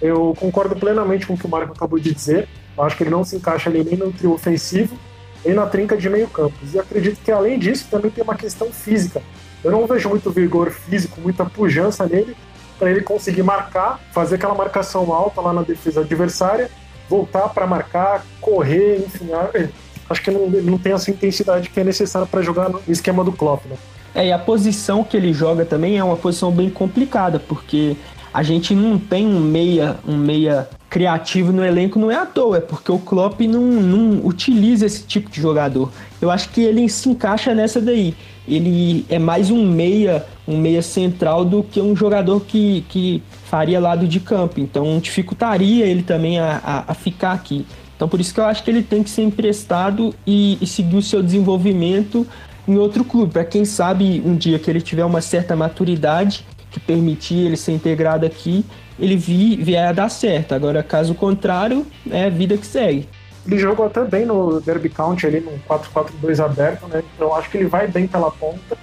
[0.00, 2.48] Eu concordo plenamente com o que o Marco acabou de dizer.
[2.76, 4.96] Eu acho que ele não se encaixa ali nem no trio ofensivo,
[5.44, 6.54] nem na trinca de meio campo.
[6.72, 9.22] E acredito que, além disso, também tem uma questão física.
[9.62, 12.34] Eu não vejo muito vigor físico, muita pujança nele,
[12.78, 16.70] para ele conseguir marcar, fazer aquela marcação alta lá na defesa adversária,
[17.08, 19.28] voltar para marcar, correr, enfim.
[19.52, 19.68] É,
[20.08, 23.22] acho que não, ele não tem essa intensidade que é necessária para jogar no esquema
[23.22, 23.76] do Klopp, né?
[24.14, 27.96] É, e a posição que ele joga também é uma posição bem complicada, porque
[28.32, 32.58] a gente não tem um meia, um meia criativo no elenco não é à toa,
[32.58, 35.90] é porque o Klopp não, não utiliza esse tipo de jogador.
[36.20, 38.14] Eu acho que ele se encaixa nessa daí.
[38.46, 43.78] Ele é mais um meia, um meia central do que um jogador que, que faria
[43.78, 44.58] lado de campo.
[44.58, 47.64] Então dificultaria ele também a, a, a ficar aqui.
[47.94, 50.96] Então por isso que eu acho que ele tem que ser emprestado e, e seguir
[50.96, 52.26] o seu desenvolvimento
[52.66, 56.78] em outro clube, para quem sabe um dia que ele tiver uma certa maturidade, que
[56.78, 58.64] permitir ele ser integrado aqui,
[58.98, 60.54] ele vi, vier a dar certo.
[60.54, 63.08] Agora, caso contrário, é vida que segue.
[63.46, 67.02] Ele jogou até bem no Derby County ali no 4-4-2 aberto, né?
[67.14, 68.76] Então acho que ele vai bem pela ponta,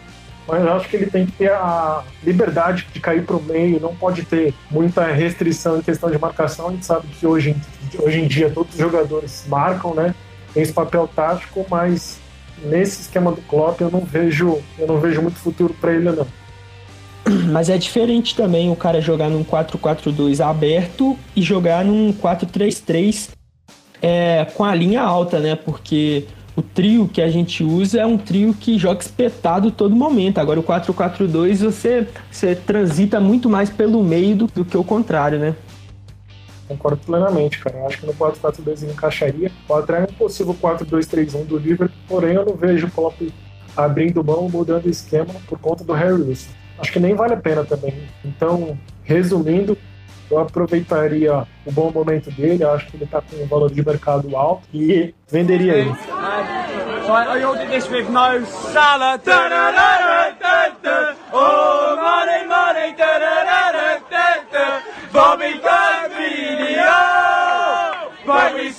[0.48, 3.96] mas acho que ele tem que ter a liberdade de cair para o meio, não
[3.96, 6.70] pode ter muita restrição em questão de marcação.
[6.70, 7.56] A gente sabe que hoje,
[8.00, 10.16] hoje em dia todos os jogadores marcam, né?
[10.54, 12.20] Tem esse papel tático, mas
[12.64, 16.26] nesse esquema do Klopp eu não vejo, eu não vejo muito futuro para ele não.
[17.52, 23.30] Mas é diferente também o cara jogar num 4-4-2 aberto e jogar num 4-3-3
[24.02, 25.56] é, com a linha alta, né?
[25.56, 30.40] Porque o trio que a gente usa é um trio que joga espetado todo momento.
[30.40, 35.40] Agora o 4-4-2 você, você transita muito mais pelo meio do, do, que o contrário,
[35.40, 35.56] né?
[36.68, 37.78] Concordo plenamente, cara.
[37.78, 39.52] Eu acho que no 4-4-2 ele encaixaria.
[39.68, 43.22] Pode até um possível 4-2-3-1 do Liverpool, porém eu não vejo o Klopp
[43.76, 47.64] abrindo mão, mudando esquema por conta do Harry Wilson acho que nem vale a pena
[47.64, 48.08] também.
[48.24, 49.78] Então, resumindo,
[50.30, 54.36] eu aproveitaria o bom momento dele, acho que ele está com um valor de mercado
[54.36, 55.96] alto e venderia ele.
[68.28, 68.74] Bobby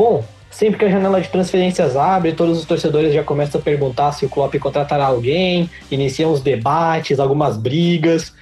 [0.00, 4.12] Bom, sempre que a janela de transferências abre, todos os torcedores já começam a perguntar
[4.12, 8.32] se o Klopp contratará alguém, iniciam os debates, algumas brigas,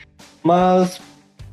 [0.40, 1.00] mas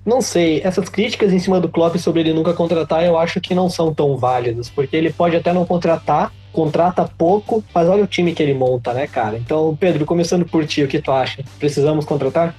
[0.06, 3.56] não sei, essas críticas em cima do Klopp sobre ele nunca contratar, eu acho que
[3.56, 8.08] não são tão válidas, porque ele pode até não contratar, contrata pouco, mas olha o
[8.08, 9.40] time que ele monta, né, cara?
[9.40, 11.44] Então, Pedro, começando por ti, o que tu acha?
[11.58, 12.54] Precisamos contratar?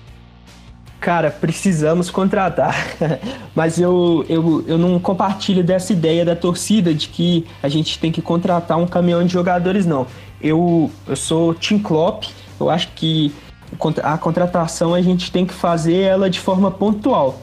[1.00, 2.74] Cara, precisamos contratar.
[3.54, 8.10] Mas eu, eu, eu não compartilho dessa ideia da torcida de que a gente tem
[8.10, 10.06] que contratar um caminhão de jogadores, não.
[10.40, 12.24] Eu, eu sou Team Klopp,
[12.58, 13.32] eu acho que
[14.02, 17.40] a contratação a gente tem que fazer ela de forma pontual.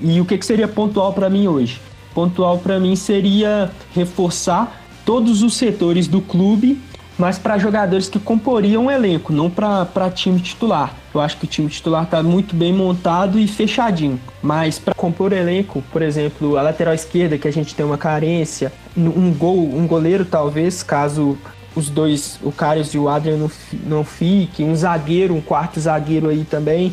[0.00, 1.80] E o que, que seria pontual para mim hoje?
[2.14, 6.80] Pontual para mim seria reforçar todos os setores do clube
[7.20, 10.94] mas para jogadores que comporiam o elenco, não para time titular.
[11.12, 14.18] Eu acho que o time titular está muito bem montado e fechadinho.
[14.42, 17.98] Mas para compor o elenco, por exemplo, a lateral esquerda, que a gente tem uma
[17.98, 21.36] carência, um gol, um goleiro talvez, caso
[21.76, 23.50] os dois, o Carlos e o Adrian não,
[23.84, 26.90] não fiquem, um zagueiro, um quarto zagueiro aí também.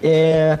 [0.00, 0.60] É,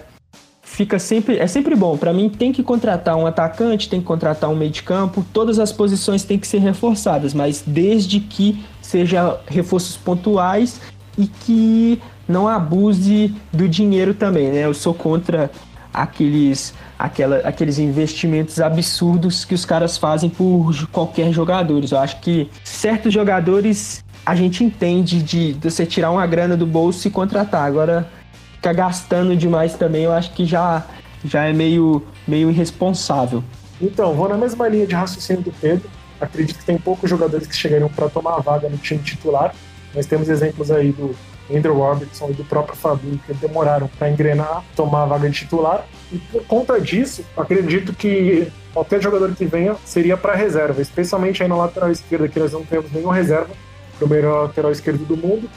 [0.62, 1.96] fica sempre é sempre bom.
[1.96, 5.60] Para mim tem que contratar um atacante, tem que contratar um meio de campo, todas
[5.60, 10.80] as posições têm que ser reforçadas, mas desde que seja reforços pontuais
[11.18, 14.64] e que não abuse do dinheiro também, né?
[14.64, 15.50] Eu sou contra
[15.92, 21.82] aqueles aquela, aqueles investimentos absurdos que os caras fazem por qualquer jogador.
[21.90, 26.66] Eu acho que certos jogadores a gente entende de, de você tirar uma grana do
[26.66, 27.66] bolso e contratar.
[27.66, 28.08] Agora,
[28.54, 30.84] ficar gastando demais também, eu acho que já,
[31.24, 33.42] já é meio, meio irresponsável.
[33.80, 35.88] Então, vou na mesma linha de raciocínio do Pedro.
[36.20, 39.54] Acredito que tem poucos jogadores que chegariam para tomar a vaga no time titular.
[39.94, 41.14] Nós temos exemplos aí do
[41.50, 45.86] Andrew Robertson e do próprio Fabinho, que demoraram para engrenar, tomar a vaga de titular.
[46.12, 51.48] E por conta disso, acredito que qualquer jogador que venha seria para reserva, especialmente aí
[51.48, 53.50] na lateral esquerda, que nós não temos nenhuma reserva
[53.98, 55.48] para o melhor lateral esquerdo do mundo,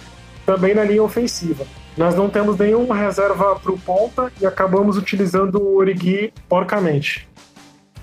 [0.45, 1.65] também na linha ofensiva.
[1.98, 7.28] Nós não temos nenhuma reserva para o ponta e acabamos utilizando o Origi porcamente.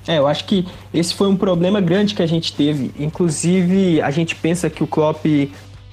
[0.06, 2.92] É, eu acho que esse foi um problema grande que a gente teve.
[2.98, 5.24] Inclusive, a gente pensa que o Klopp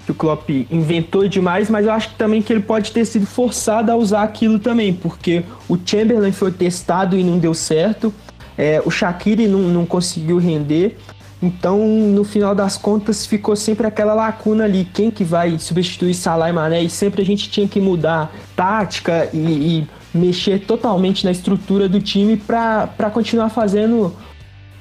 [0.05, 3.25] que o Klopp inventou demais, mas eu acho que também que ele pode ter sido
[3.25, 8.13] forçado a usar aquilo também, porque o Chamberlain foi testado e não deu certo,
[8.57, 10.97] é, o Shaqiri não, não conseguiu render,
[11.41, 16.49] então no final das contas ficou sempre aquela lacuna ali, quem que vai substituir Salah
[16.49, 21.31] e Mané, e sempre a gente tinha que mudar tática e, e mexer totalmente na
[21.31, 24.15] estrutura do time para continuar fazendo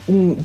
[0.09, 0.37] um,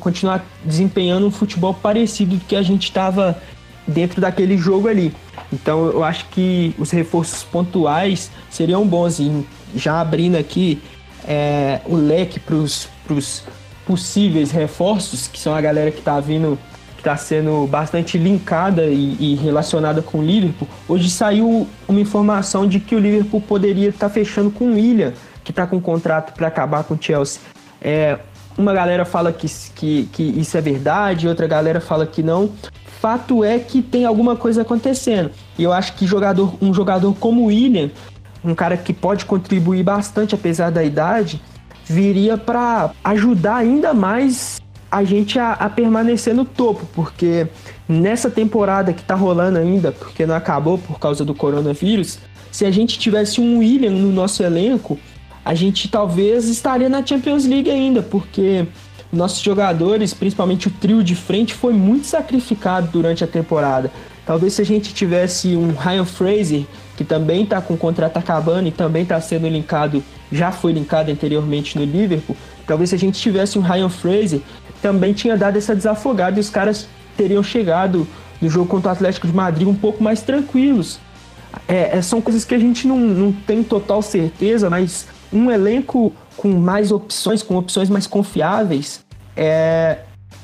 [0.00, 3.40] continuar desempenhando um futebol parecido do que a gente estava
[3.86, 5.14] dentro daquele jogo ali.
[5.52, 9.18] Então eu acho que os reforços pontuais seriam bons.
[9.18, 10.80] E já abrindo aqui
[11.26, 12.88] é, o leque para os
[13.86, 16.58] possíveis reforços, que são a galera que está vindo,
[17.04, 20.66] está sendo bastante linkada e, e, relacionada com o Liverpool.
[20.88, 25.12] Hoje saiu uma informação de que o Liverpool poderia estar tá fechando com o William,
[25.44, 27.42] que está com um contrato para acabar com o Chelsea.
[27.80, 28.18] É,
[28.56, 32.50] uma galera fala que, que, que isso é verdade, outra galera fala que não
[33.04, 35.30] fato é que tem alguma coisa acontecendo.
[35.58, 37.90] E eu acho que jogador, um jogador como o William,
[38.42, 41.38] um cara que pode contribuir bastante apesar da idade,
[41.84, 44.63] viria para ajudar ainda mais
[44.94, 47.48] a gente a, a, permanecer no topo, porque
[47.88, 52.20] nessa temporada que tá rolando ainda, porque não acabou por causa do coronavírus,
[52.52, 54.96] se a gente tivesse um William no nosso elenco,
[55.44, 58.68] a gente talvez estaria na Champions League ainda, porque
[59.12, 63.90] nossos jogadores, principalmente o trio de frente, foi muito sacrificado durante a temporada.
[64.24, 66.64] Talvez se a gente tivesse um Ryan Fraser,
[66.96, 71.10] que também está com o contrato acabando e também está sendo linkado, já foi linkado
[71.10, 74.40] anteriormente no Liverpool, talvez se a gente tivesse um Ryan Fraser,
[74.84, 78.06] também tinha dado essa desafogada e os caras teriam chegado
[78.38, 81.00] no jogo contra o Atlético de Madrid um pouco mais tranquilos.
[81.66, 86.12] É, é são coisas que a gente não, não tem total certeza, mas um elenco
[86.36, 89.02] com mais opções, com opções mais confiáveis,
[89.34, 90.00] é,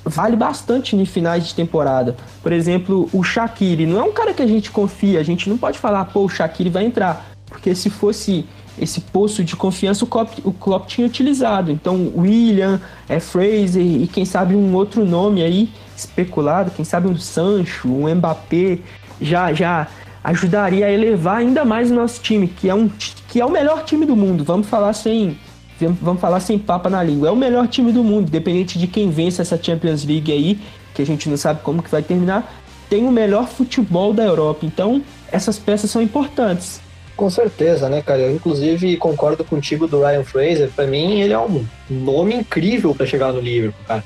[0.07, 2.17] vale bastante em finais de temporada.
[2.43, 5.59] Por exemplo, o Shaqiri não é um cara que a gente confia, a gente não
[5.59, 8.47] pode falar, pô, o Shaqiri vai entrar, porque se fosse
[8.81, 11.71] esse poço de confiança o Klopp, o Klopp tinha utilizado.
[11.71, 17.17] Então, William, é, Fraser e quem sabe um outro nome aí especulado, quem sabe um
[17.17, 18.79] Sancho, um Mbappé,
[19.21, 19.87] já já
[20.25, 22.91] ajudaria a elevar ainda mais o nosso time, que é um
[23.29, 24.43] que é o melhor time do mundo.
[24.43, 25.37] Vamos falar sem
[25.79, 27.29] vamos falar sem papa na língua.
[27.29, 30.59] É o melhor time do mundo, independente de quem vence essa Champions League aí,
[30.95, 32.51] que a gente não sabe como que vai terminar,
[32.89, 34.67] tem o melhor futebol da Europa.
[34.67, 36.81] Então, essas peças são importantes.
[37.21, 38.23] Com certeza, né, cara?
[38.23, 40.71] Eu, inclusive, concordo contigo do Ryan Fraser.
[40.75, 44.03] Para mim, ele é um nome incrível para chegar no Liverpool, cara.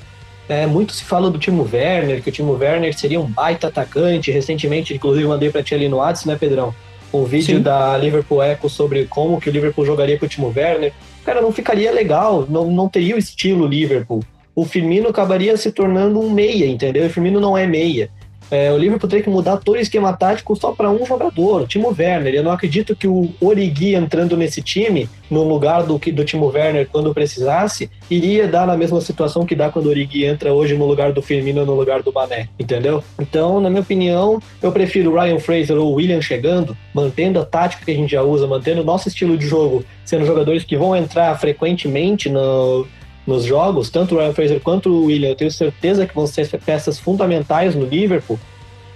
[0.48, 4.32] É, muito se fala do Timo Werner, que o Timo Werner seria um baita atacante.
[4.32, 6.74] Recentemente, inclusive, mandei para ti ali no WhatsApp, né, Pedrão?
[7.12, 7.62] Um vídeo Sim.
[7.62, 10.92] da Liverpool Echo sobre como que o Liverpool jogaria com o Timo Werner
[11.24, 14.24] cara, não ficaria legal, não, não teria o estilo Liverpool.
[14.56, 17.06] O Firmino acabaria se tornando um meia, entendeu?
[17.06, 18.10] O Firmino não é meia.
[18.50, 21.66] É, o Liverpool teria que mudar todo o esquema tático só para um jogador, o
[21.66, 22.34] Timo Werner.
[22.34, 26.88] Eu não acredito que o Origi entrando nesse time, no lugar do, do Timo Werner
[26.90, 30.86] quando precisasse, iria dar na mesma situação que dá quando o Origi entra hoje no
[30.86, 33.02] lugar do Firmino, no lugar do Mané, entendeu?
[33.18, 37.44] Então, na minha opinião, eu prefiro o Ryan Fraser ou o William chegando, mantendo a
[37.44, 40.76] tática que a gente já usa, mantendo o nosso estilo de jogo, sendo jogadores que
[40.76, 42.86] vão entrar frequentemente no,
[43.26, 46.48] nos jogos, tanto o Ryan Fraser quanto o William, eu tenho certeza que vão ser
[46.64, 48.38] peças fundamentais no Liverpool.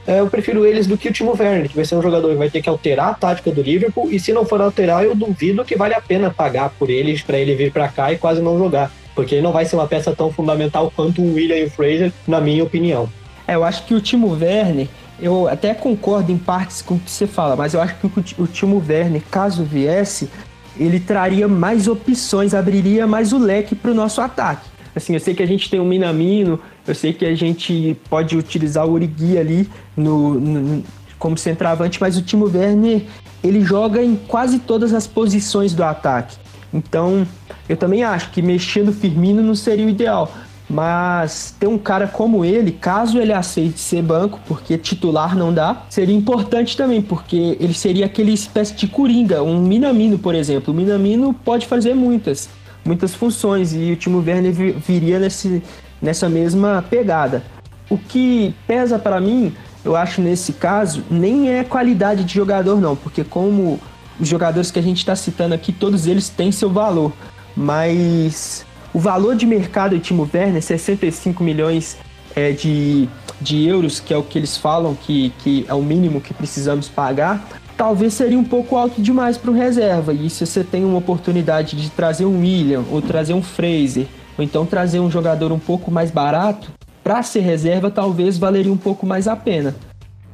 [0.06, 2.36] É, eu prefiro eles do que o Timo Werner, que vai ser um jogador que
[2.36, 5.64] vai ter que alterar a tática do Liverpool, e se não for alterar, eu duvido
[5.64, 8.56] que vale a pena pagar por eles para ele vir para cá e quase não
[8.56, 11.70] jogar, porque ele não vai ser uma peça tão fundamental quanto o William e o
[11.70, 13.06] Fraser, na minha opinião.
[13.46, 14.88] É, eu acho que o Timo Werner,
[15.20, 18.44] eu até concordo em partes com o que você fala, mas eu acho que o,
[18.44, 20.30] o Timo Werner, caso viesse,
[20.78, 24.68] ele traria mais opções, abriria mais o leque para o nosso ataque.
[24.94, 28.36] Assim, eu sei que a gente tem o Minamino, eu sei que a gente pode
[28.36, 30.84] utilizar o Urigui ali no, no,
[31.18, 33.02] como centroavante, mas o Timo Werner
[33.42, 36.36] ele joga em quase todas as posições do ataque.
[36.72, 37.26] Então,
[37.68, 40.32] eu também acho que mexer no Firmino não seria o ideal.
[40.68, 45.84] Mas ter um cara como ele, caso ele aceite ser banco, porque titular não dá,
[45.88, 50.74] seria importante também, porque ele seria aquele espécie de coringa, um Minamino, por exemplo.
[50.74, 52.50] O Minamino pode fazer muitas,
[52.84, 55.62] muitas funções e o Timo Werner viria nesse,
[56.02, 57.42] nessa mesma pegada.
[57.88, 62.94] O que pesa para mim, eu acho nesse caso, nem é qualidade de jogador não,
[62.94, 63.80] porque como
[64.20, 67.12] os jogadores que a gente está citando aqui, todos eles têm seu valor,
[67.56, 71.96] mas o valor de mercado do Timo Werner, 65 milhões
[72.34, 73.08] é, de,
[73.40, 76.88] de euros, que é o que eles falam que, que é o mínimo que precisamos
[76.88, 80.12] pagar, talvez seria um pouco alto demais para o reserva.
[80.12, 84.44] E se você tem uma oportunidade de trazer um William ou trazer um Fraser, ou
[84.44, 86.70] então trazer um jogador um pouco mais barato,
[87.02, 89.74] para ser reserva talvez valeria um pouco mais a pena.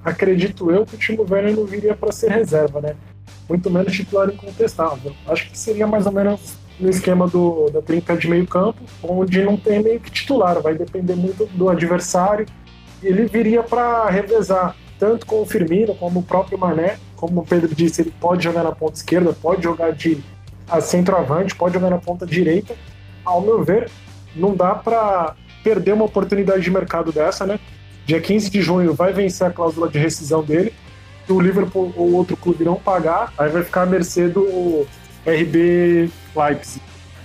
[0.04, 2.94] Acredito eu que o Timo Werner não viria para ser reserva, né?
[3.48, 5.12] Muito menos titular incontestável.
[5.26, 9.42] Acho que seria mais ou menos no esquema do, da trinca de meio campo, onde
[9.42, 12.46] não tem meio que titular, vai depender muito do adversário.
[13.02, 16.98] Ele viria para revezar, tanto com o Firmino, como o próprio Mané.
[17.16, 20.22] Como o Pedro disse, ele pode jogar na ponta esquerda, pode jogar de
[20.82, 22.74] centroavante, pode jogar na ponta direita.
[23.24, 23.90] Ao meu ver,
[24.34, 27.58] não dá para perder uma oportunidade de mercado dessa, né?
[28.04, 30.74] Dia 15 de junho vai vencer a cláusula de rescisão dele.
[31.28, 34.86] O Liverpool ou outro clube não pagar, aí vai ficar à mercê do
[35.26, 36.82] RB Leipzig.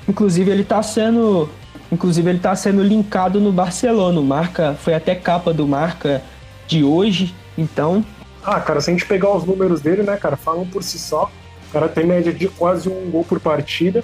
[0.07, 1.49] Inclusive ele está sendo,
[1.91, 4.19] inclusive ele tá sendo linkado no Barcelona.
[4.19, 6.21] O Marca foi até capa do Marca
[6.67, 8.03] de hoje, então.
[8.43, 11.29] Ah, cara, se a gente pegar os números dele, né, cara, falam por si só.
[11.69, 14.03] O cara tem média de quase um gol por partida.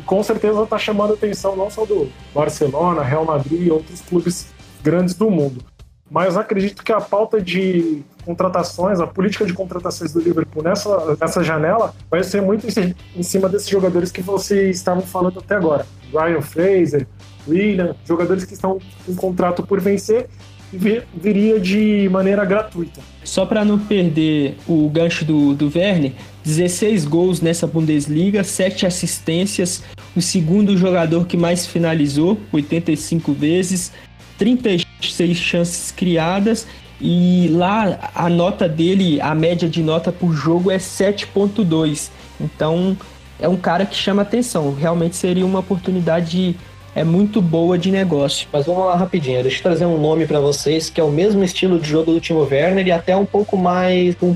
[0.00, 4.00] E com certeza tá chamando a atenção não só do Barcelona, Real Madrid e outros
[4.00, 4.48] clubes
[4.82, 5.64] grandes do mundo.
[6.10, 11.42] Mas acredito que a pauta de contratações, a política de contratações do Liverpool nessa, nessa
[11.42, 12.66] janela vai ser muito
[13.16, 15.86] em cima desses jogadores que vocês estavam falando até agora.
[16.12, 17.06] Ryan Fraser,
[17.48, 20.28] William, jogadores que estão com contrato por vencer
[20.72, 23.00] e viria de maneira gratuita.
[23.22, 26.12] Só para não perder o gancho do, do Werner,
[26.44, 29.82] 16 gols nessa Bundesliga, 7 assistências,
[30.16, 33.92] o segundo jogador que mais finalizou, 85 vezes,
[34.38, 36.66] 36 chances criadas
[37.00, 42.10] e lá a nota dele, a média de nota por jogo é 7.2.
[42.40, 42.96] Então
[43.38, 44.74] é um cara que chama atenção.
[44.74, 46.56] Realmente seria uma oportunidade
[46.94, 48.48] é muito boa de negócio.
[48.50, 51.44] Mas vamos lá rapidinho, deixa eu trazer um nome para vocês que é o mesmo
[51.44, 54.34] estilo de jogo do Timo Werner e até um pouco mais um,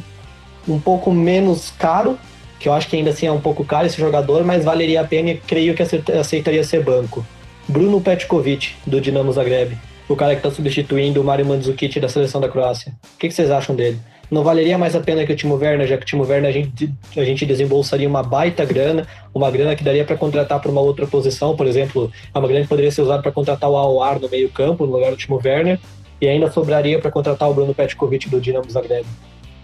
[0.68, 2.18] um pouco menos caro,
[2.58, 5.04] que eu acho que ainda assim é um pouco caro esse jogador, mas valeria a
[5.04, 7.24] pena e creio que aceitaria ser banco.
[7.66, 9.78] Bruno Petkovic do Dinamo Zagreb
[10.12, 12.92] o cara que está substituindo o Mario Mandzukic da seleção da Croácia.
[13.14, 13.96] O que, que, vocês acham dele?
[14.28, 16.52] Não valeria mais a pena que o Timo Werner, já que o Timo Werner a
[16.52, 20.80] gente, a gente desembolsaria uma baita grana, uma grana que daria para contratar para uma
[20.80, 24.18] outra posição, por exemplo, é uma grana que poderia ser usada para contratar o Aouar
[24.18, 25.78] no meio campo, no lugar do Timo Werner,
[26.20, 29.06] e ainda sobraria para contratar o Bruno Petkovic do Dinamo Zagreb.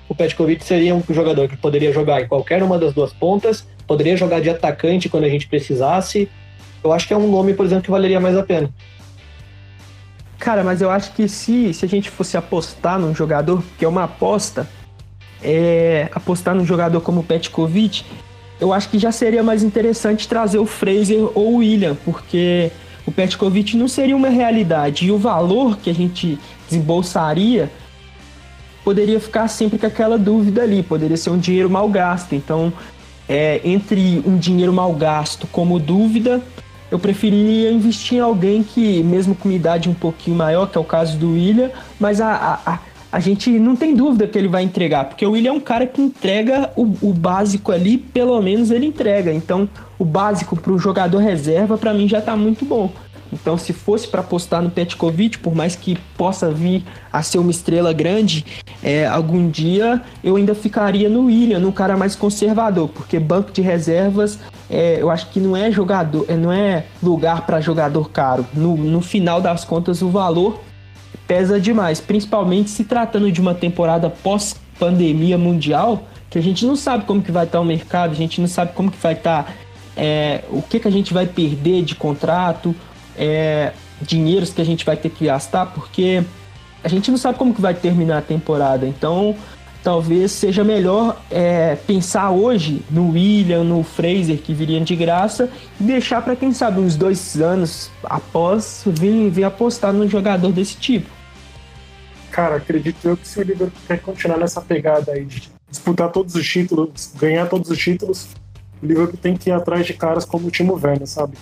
[0.08, 4.16] O Petkovic seria um jogador que poderia jogar em qualquer uma das duas pontas, poderia
[4.16, 6.28] jogar de atacante quando a gente precisasse.
[6.84, 8.70] Eu acho que é um nome, por exemplo, que valeria mais a pena.
[10.38, 13.88] Cara, mas eu acho que se, se a gente fosse apostar num jogador, que é
[13.88, 14.68] uma aposta,
[15.42, 18.04] é, apostar num jogador como o Petkovic,
[18.60, 22.70] eu acho que já seria mais interessante trazer o Fraser ou o William, porque
[23.06, 27.70] o Petkovic não seria uma realidade e o valor que a gente desembolsaria
[28.84, 32.34] poderia ficar sempre com aquela dúvida ali, poderia ser um dinheiro mal gasto.
[32.34, 32.72] Então,
[33.28, 36.40] é, entre um dinheiro mal gasto como dúvida
[36.90, 40.80] eu preferiria investir em alguém que, mesmo com uma idade um pouquinho maior, que é
[40.80, 42.78] o caso do William, mas a, a,
[43.10, 45.86] a gente não tem dúvida que ele vai entregar, porque o William é um cara
[45.86, 49.32] que entrega o, o básico ali, pelo menos ele entrega.
[49.32, 49.68] Então,
[49.98, 52.92] o básico para o jogador reserva, para mim, já está muito bom.
[53.32, 57.50] Então, se fosse para apostar no Petkovic, por mais que possa vir a ser uma
[57.50, 58.44] estrela grande,
[58.82, 63.62] é, algum dia eu ainda ficaria no William, num cara mais conservador, porque banco de
[63.62, 64.38] reservas
[64.70, 68.46] é, eu acho que não é jogador, é, não é lugar para jogador caro.
[68.54, 70.60] No, no final das contas, o valor
[71.26, 77.04] pesa demais, principalmente se tratando de uma temporada pós-pandemia mundial, que a gente não sabe
[77.04, 79.52] como que vai estar o mercado, a gente não sabe como que vai estar
[79.96, 82.74] é, o que, que a gente vai perder de contrato,
[83.16, 86.22] é, dinheiros que a gente vai ter que gastar, porque
[86.82, 89.36] a gente não sabe como que vai terminar a temporada, então
[89.82, 95.48] talvez seja melhor é, pensar hoje no William, no Fraser, que viriam de graça,
[95.80, 100.76] e deixar para quem sabe uns dois anos após vir, vir apostar num jogador desse
[100.76, 101.08] tipo.
[102.32, 106.34] Cara, acredito eu que se o Liverpool quer continuar nessa pegada aí de disputar todos
[106.34, 108.28] os títulos, ganhar todos os títulos,
[108.82, 111.36] o Liverpool tem que ir atrás de caras como o Timo Werner, sabe?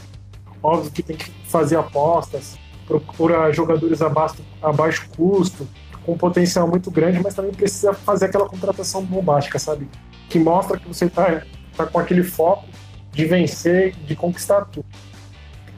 [0.64, 2.56] Óbvio que tem que fazer apostas,
[2.86, 5.68] procurar jogadores abaixo, a baixo custo,
[6.06, 9.86] com potencial muito grande, mas também precisa fazer aquela contratação bombástica, sabe?
[10.30, 11.42] Que mostra que você está
[11.76, 12.64] tá com aquele foco
[13.12, 14.86] de vencer, de conquistar tudo.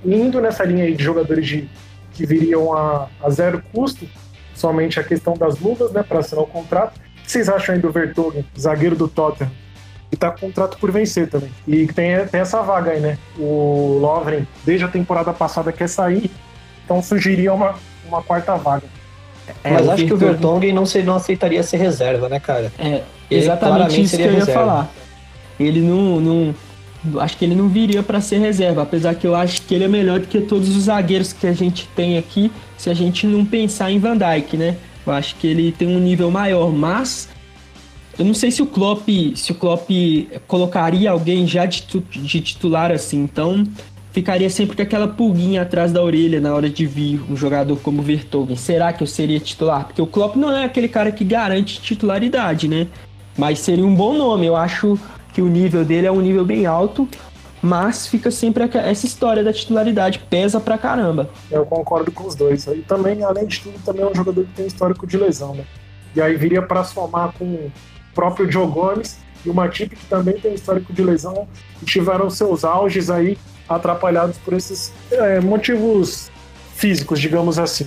[0.05, 1.69] Indo nessa linha aí de jogadores de,
[2.13, 4.09] que viriam a, a zero custo,
[4.55, 6.97] somente a questão das luvas, né, para assinar o contrato.
[6.99, 9.51] O que vocês acham aí do Vertogen, zagueiro do Tottenham?
[10.11, 11.51] Que tá com contrato por vencer também.
[11.67, 13.19] E tem, tem essa vaga aí, né?
[13.39, 16.31] O Lovren, desde a temporada passada, quer sair,
[16.85, 17.75] então surgiria uma,
[18.07, 18.85] uma quarta vaga.
[19.63, 22.73] É, Mas acho que o Vertonghen não, se, não aceitaria ser reserva, né, cara?
[22.79, 24.61] É, exatamente isso que eu ia reserva.
[24.61, 24.91] falar.
[25.59, 26.55] Ele não, não.
[27.21, 29.89] Acho que ele não viria para ser reserva, apesar que eu acho que ele é
[29.89, 33.45] melhor do que todos os zagueiros que a gente tem aqui, se a gente não
[33.45, 34.77] pensar em Van Dijk, né?
[35.07, 37.29] Eu acho que ele tem um nível maior, mas
[38.19, 39.91] eu não sei se o Klopp, se o Klopp
[40.47, 43.23] colocaria alguém já de, de titular assim.
[43.23, 43.67] Então,
[44.13, 48.01] ficaria sempre com aquela pulguinha atrás da orelha na hora de vir um jogador como
[48.01, 48.57] Vertogen.
[48.57, 49.85] Será que eu seria titular?
[49.85, 52.87] Porque o Klopp não é aquele cara que garante titularidade, né?
[53.37, 54.47] Mas seria um bom nome.
[54.47, 54.99] Eu acho
[55.35, 57.07] que o nível dele é um nível bem alto,
[57.61, 61.29] mas fica sempre essa história da titularidade, pesa pra caramba.
[61.51, 62.67] Eu concordo com os dois.
[62.69, 65.65] E também, além de tudo, também é um jogador que tem histórico de lesão, né?
[66.15, 67.71] E aí viria para somar com o
[68.17, 71.47] próprio Joe Gomes e o Matip, que também tem histórico de lesão
[71.85, 73.37] tiveram seus auges aí
[73.69, 76.31] atrapalhados por esses é, motivos
[76.75, 77.87] físicos, digamos assim.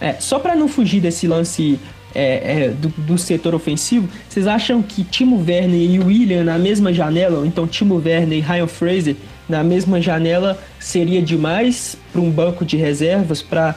[0.00, 1.78] É, só para não fugir desse lance
[2.14, 6.92] é, é, do, do, setor ofensivo, vocês acham que Timo Werner e William na mesma
[6.92, 9.16] janela, ou então Timo Werner e Ryan Fraser
[9.48, 13.76] na mesma janela, seria demais para um banco de reservas para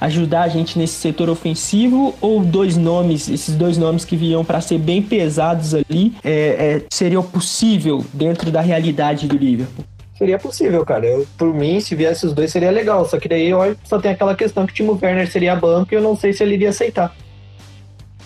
[0.00, 2.14] ajudar a gente nesse setor ofensivo?
[2.20, 6.82] Ou dois nomes, esses dois nomes que viriam para ser bem pesados ali, é, é,
[6.90, 9.84] seriam possível dentro da realidade do Liverpool?
[10.16, 11.04] Seria possível, cara.
[11.06, 13.04] Eu, por mim, se viesse os dois, seria legal.
[13.04, 15.96] Só que daí eu só tem aquela questão que o Timo Werner seria banco e
[15.96, 17.14] eu não sei se ele iria aceitar.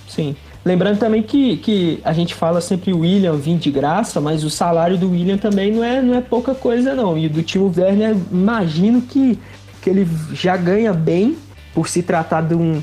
[0.07, 0.37] Sim.
[0.65, 4.51] Lembrando também que, que a gente fala sempre o William vir de graça, mas o
[4.51, 7.17] salário do William também não é, não é pouca coisa, não.
[7.17, 9.39] E do Timo Werner, imagino que,
[9.81, 11.39] que ele já ganha bem
[11.79, 12.83] por se tratar de um,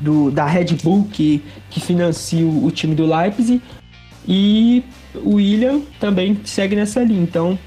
[0.00, 3.60] do, da Red Bull que, que financia o, time do Leipzig.
[4.26, 4.82] E
[5.14, 7.22] o William também segue nessa linha.
[7.22, 7.58] Então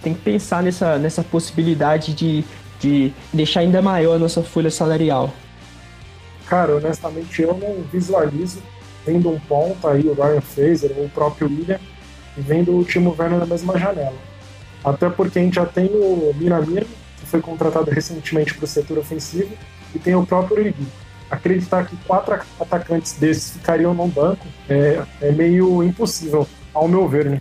[0.00, 2.44] tem que pensar nessa, nessa possibilidade de,
[2.78, 5.34] de deixar ainda maior a nossa folha salarial.
[6.46, 8.62] Cara, honestamente, eu não visualizo
[9.04, 11.80] vendo um ponto aí, o Ryan Fraser, ou o próprio William,
[12.38, 14.14] e vendo o Timo Werner na mesma janela.
[14.84, 16.86] Até porque a gente já tem o Miramir,
[17.18, 19.50] que foi contratado recentemente para o setor ofensivo,
[19.96, 20.86] e tem o próprio Origi.
[21.30, 27.30] Acreditar que quatro atacantes desses ficariam no banco é, é meio impossível, ao meu ver,
[27.30, 27.40] né?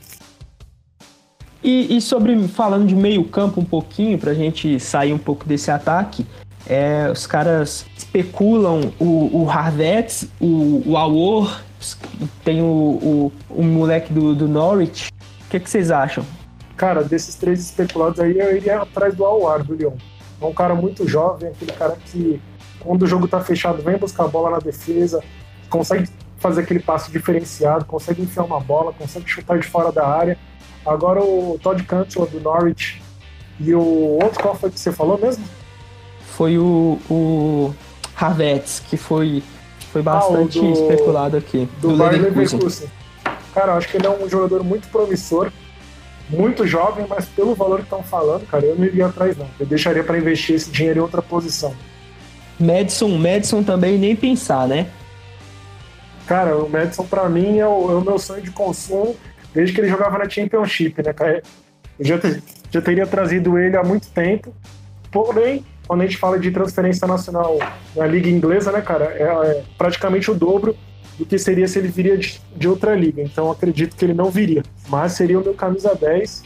[1.63, 5.45] E, e, sobre, falando de meio campo um pouquinho, para a gente sair um pouco
[5.45, 6.25] desse ataque,
[6.67, 11.61] é, os caras especulam o, o Harvets, o, o Awor,
[12.43, 15.11] tem o, o, o moleque do, do Norwich.
[15.45, 16.23] O que, que vocês acham?
[16.75, 19.93] Cara, desses três especulados aí, eu iria atrás do Awar, do Lyon.
[20.45, 22.39] É um cara muito jovem, aquele cara que,
[22.79, 25.23] quando o jogo tá fechado, vem buscar a bola na defesa,
[25.69, 30.37] consegue fazer aquele passe diferenciado, consegue enfiar uma bola, consegue chutar de fora da área.
[30.85, 33.01] Agora o Todd Cantwell do Norwich
[33.59, 35.43] e o outro qual foi que você falou mesmo?
[36.21, 37.73] Foi o, o
[38.15, 39.41] Havertz, que foi,
[39.91, 41.67] foi bastante ah, do, especulado aqui.
[41.81, 42.87] Do, do Bayer Leverkusen.
[43.51, 45.51] Cara, eu acho que ele é um jogador muito promissor
[46.29, 49.47] muito jovem, mas pelo valor que estão falando, cara, eu não iria atrás não.
[49.59, 51.75] Eu deixaria para investir esse dinheiro em outra posição.
[52.59, 54.87] Madison, Madison também nem pensar, né?
[56.25, 59.15] Cara, o Madison para mim é o, é o, meu sonho de consumo
[59.53, 61.43] desde que ele jogava na Championship, né, cara?
[61.99, 62.19] Eu já,
[62.71, 64.53] já teria trazido ele há muito tempo.
[65.11, 67.57] Porém, quando a gente fala de transferência nacional
[67.95, 70.75] na liga inglesa, né, cara, é, é praticamente o dobro
[71.17, 73.21] do que seria se ele viria de, de outra liga.
[73.21, 74.63] Então acredito que ele não viria.
[74.87, 76.43] Mas seria o meu camisa 10.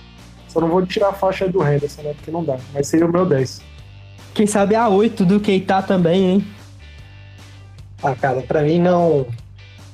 [0.47, 2.13] Só não vou tirar a faixa do Henderson, né?
[2.13, 2.57] Porque não dá.
[2.73, 3.61] Mas seria o meu 10.
[4.33, 6.47] Quem sabe a 8 do Keita também, hein?
[8.01, 9.25] Ah, cara, pra mim não.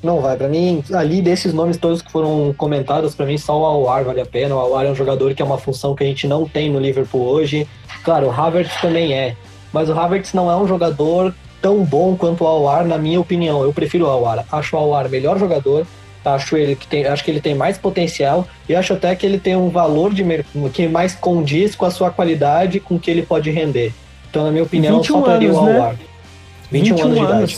[0.03, 0.38] Não vai.
[0.38, 4.21] Pra mim, ali desses nomes todos que foram comentados, pra mim só o Awar vale
[4.21, 4.55] a pena.
[4.55, 6.80] O Awar é um jogador que é uma função que a gente não tem no
[6.80, 7.67] Liverpool hoje.
[8.03, 9.36] Claro, o Havertz também é.
[9.73, 11.34] Mas o Havertz não é um jogador
[11.66, 13.63] tão bom quanto o Awar, na minha opinião.
[13.63, 14.45] Eu prefiro o Awar.
[14.51, 15.88] Acho o Awar melhor jogador,
[16.24, 19.39] acho ele que tem, acho que ele tem mais potencial e acho até que ele
[19.39, 20.24] tem um valor de
[20.72, 23.91] que mais condiz com a sua qualidade, com o que ele pode render.
[24.30, 25.93] Então, na minha opinião, só traria o Awar.
[25.93, 25.99] Né?
[26.72, 27.57] 21, 21 anos de idade.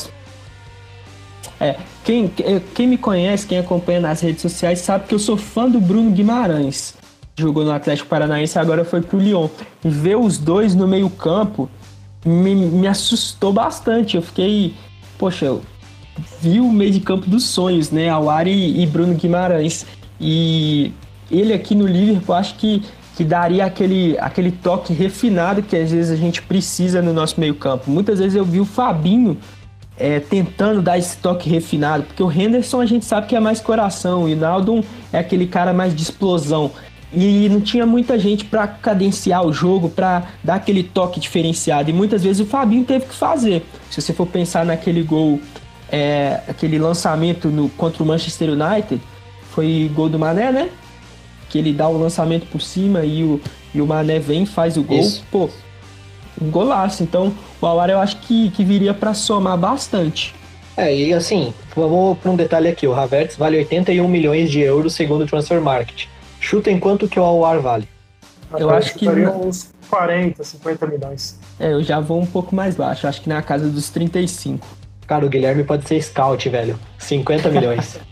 [1.60, 2.32] É, quem,
[2.74, 6.12] quem me conhece, quem acompanha nas redes sociais, sabe que eu sou fã do Bruno
[6.12, 6.94] Guimarães.
[7.36, 9.50] Jogou no Atlético Paranaense e agora foi pro Lyon.
[9.84, 11.70] E ver os dois no meio-campo
[12.26, 14.16] me, me assustou bastante.
[14.16, 14.74] Eu fiquei,
[15.18, 15.62] poxa, eu
[16.42, 18.10] vi o meio de campo dos sonhos, né?
[18.10, 19.86] Awari e Bruno Guimarães.
[20.20, 20.92] E
[21.30, 22.84] ele aqui no Liverpool, acho que,
[23.16, 27.90] que daria aquele, aquele toque refinado que às vezes a gente precisa no nosso meio-campo.
[27.90, 29.38] Muitas vezes eu vi o Fabinho
[29.98, 33.60] é, tentando dar esse toque refinado, porque o Henderson a gente sabe que é mais
[33.60, 36.72] coração, o Inaldo é aquele cara mais de explosão.
[37.14, 41.90] E não tinha muita gente para cadenciar o jogo, para dar aquele toque diferenciado.
[41.90, 43.66] E muitas vezes o Fabinho teve que fazer.
[43.90, 45.40] Se você for pensar naquele gol,
[45.90, 49.02] é, aquele lançamento no, contra o Manchester United,
[49.52, 50.70] foi gol do Mané, né?
[51.50, 53.40] Que ele dá o lançamento por cima e o,
[53.74, 55.00] e o Mané vem faz o gol.
[55.00, 55.24] Isso.
[55.32, 55.50] Pô,
[56.42, 57.04] um golaço.
[57.04, 60.36] Então, o Awar eu acho que, que viria para somar bastante.
[60.76, 64.94] É, e assim, vamos para um detalhe aqui: o Havertz vale 81 milhões de euros
[64.94, 66.06] segundo o Transfer Market.
[66.48, 67.90] Chuta em quanto que o Awar vale?
[68.58, 69.06] Eu acho que.
[69.10, 71.38] uns 40, 50 milhões.
[71.60, 74.66] É, eu já vou um pouco mais baixo, acho que na casa dos 35.
[75.06, 76.80] Cara, o Guilherme pode ser scout, velho.
[77.00, 78.00] 50 milhões.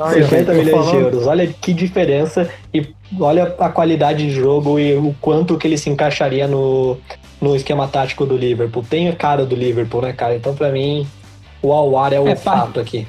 [0.00, 0.90] Ah, 50 milhões falando.
[0.90, 1.26] de euros.
[1.26, 5.90] Olha que diferença e olha a qualidade de jogo e o quanto que ele se
[5.90, 6.96] encaixaria no,
[7.40, 8.84] no esquema tático do Liverpool.
[8.88, 10.36] Tem a cara do Liverpool, né, cara?
[10.36, 11.04] Então, para mim,
[11.60, 13.08] o Alwar é o é, fato aqui.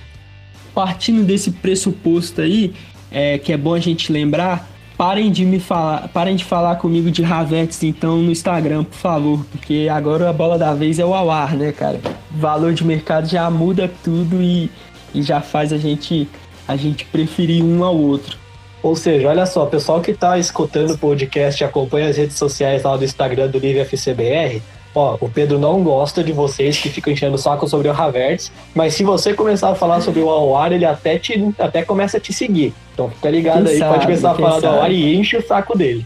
[0.73, 2.73] Partindo desse pressuposto aí,
[3.11, 7.09] é, que é bom a gente lembrar, parem de me falar, parem de falar comigo
[7.09, 11.13] de Havertz então no Instagram, por favor, porque agora a bola da vez é o
[11.13, 11.99] Awar, né, cara?
[12.31, 14.69] Valor de mercado já muda tudo e,
[15.13, 16.27] e já faz a gente
[16.67, 18.37] a gente preferir um ao outro.
[18.83, 22.95] Ou seja, olha só, pessoal que está escutando o podcast acompanha as redes sociais lá
[22.95, 24.61] do Instagram do Livre FCBR,
[24.93, 28.51] ó, o Pedro não gosta de vocês que ficam enchendo o saco sobre o Havertz,
[28.73, 32.19] mas se você começar a falar sobre o Awar, ele até, te, até começa a
[32.19, 32.73] te seguir.
[32.93, 34.61] Então fica ligado quem aí, sabe, pode começar a falar sabe.
[34.61, 36.05] do Awar e enche o saco dele.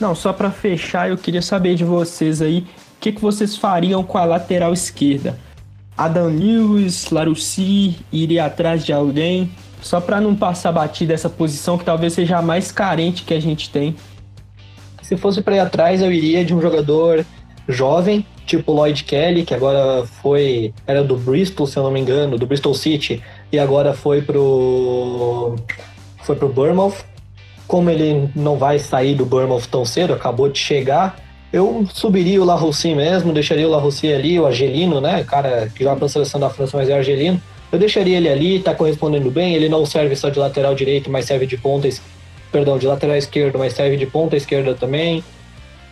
[0.00, 2.60] Não, só para fechar, eu queria saber de vocês aí,
[2.96, 5.38] o que, que vocês fariam com a lateral esquerda?
[5.96, 9.50] Adam Lewis, Larussi, iria atrás de alguém?
[9.80, 13.40] Só para não passar batida essa posição que talvez seja a mais carente que a
[13.40, 13.94] gente tem.
[15.02, 17.26] Se fosse para ir atrás, eu iria de um jogador
[17.68, 22.38] jovem, tipo Lloyd Kelly, que agora foi era do Bristol, se eu não me engano,
[22.38, 25.56] do Bristol City, e agora foi pro
[26.22, 26.96] foi pro Bournemouth.
[27.66, 31.16] Como ele não vai sair do Bournemouth tão cedo, acabou de chegar,
[31.52, 36.04] eu subiria o Larossi mesmo, deixaria o Larossi ali, o Argelino, né, cara que joga
[36.04, 37.40] a seleção da França, mas é argelino
[37.72, 39.54] eu deixaria ele ali, tá correspondendo bem.
[39.54, 41.88] Ele não serve só de lateral direito, mas serve de ponta,
[42.52, 45.24] perdão, de lateral esquerdo, mas serve de ponta esquerda também.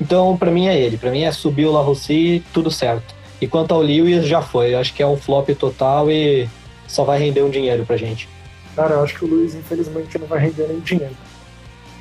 [0.00, 0.96] Então, para mim é ele.
[0.96, 3.14] Para mim é subir o La Rossi, tudo certo.
[3.40, 4.74] E quanto ao Lewis, já foi.
[4.74, 6.48] Eu acho que é um flop total e
[6.86, 8.28] só vai render um dinheiro pra gente.
[8.74, 11.16] Cara, eu acho que o Luiz, infelizmente, não vai render nem dinheiro.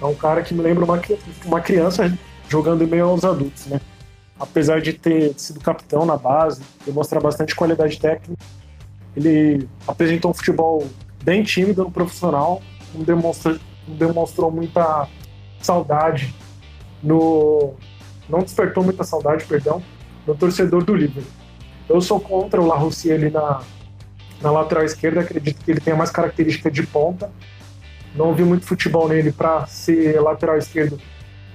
[0.01, 1.01] É um cara que me lembra uma,
[1.45, 3.81] uma criança jogando em meio aos adultos, né?
[4.39, 8.41] Apesar de ter sido capitão na base, demonstrar bastante qualidade técnica,
[9.15, 10.87] ele apresentou um futebol
[11.21, 12.61] bem tímido no profissional,
[12.93, 15.07] não demonstrou, não demonstrou muita
[15.61, 16.33] saudade
[17.03, 17.73] no.
[18.29, 19.81] Não despertou muita saudade, perdão,
[20.25, 21.23] no torcedor do Liverpool.
[21.89, 23.61] Eu sou contra o Larossi ali na,
[24.41, 27.31] na lateral esquerda, acredito que ele tenha mais característica de ponta.
[28.15, 30.99] Não vi muito futebol nele para ser lateral esquerdo,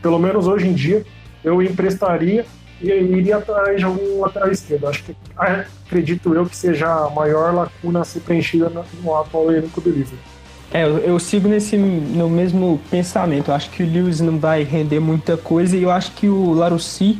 [0.02, 1.04] pelo menos hoje em dia.
[1.42, 2.44] Eu emprestaria
[2.80, 4.88] e iria atrás de algum lateral esquerdo.
[4.88, 8.70] Acho que acredito eu que seja a maior lacuna a ser preenchida
[9.02, 10.33] no atual elenco do Liverpool.
[10.74, 13.52] É, eu, eu, sigo nesse no mesmo pensamento.
[13.52, 16.52] Eu acho que o Lewis não vai render muita coisa e eu acho que o
[16.52, 17.16] Larussi,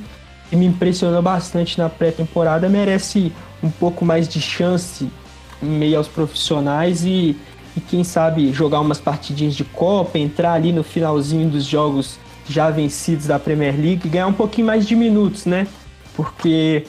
[0.51, 3.33] que me impressionou bastante na pré-temporada, merece
[3.63, 5.09] um pouco mais de chance
[5.63, 7.37] em meio aos profissionais e,
[7.77, 12.71] e quem sabe jogar umas partidinhas de Copa, entrar ali no finalzinho dos jogos já
[12.71, 15.69] vencidos da Premier League, ganhar um pouquinho mais de minutos, né?
[16.17, 16.85] Porque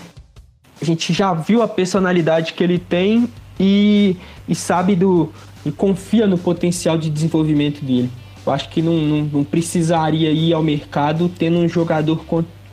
[0.81, 4.17] a gente já viu a personalidade que ele tem e,
[4.49, 5.31] e sabe do.
[5.65, 8.09] E confia no potencial de desenvolvimento dele.
[8.45, 12.23] Eu acho que não, não, não precisaria ir ao mercado tendo um jogador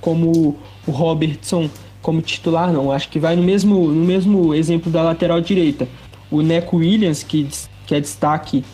[0.00, 1.70] como o Robertson
[2.02, 2.92] como titular, não.
[2.92, 5.88] Acho que vai no mesmo, no mesmo exemplo da lateral direita.
[6.30, 7.48] O Neco Williams, que,
[7.86, 8.64] que é destaque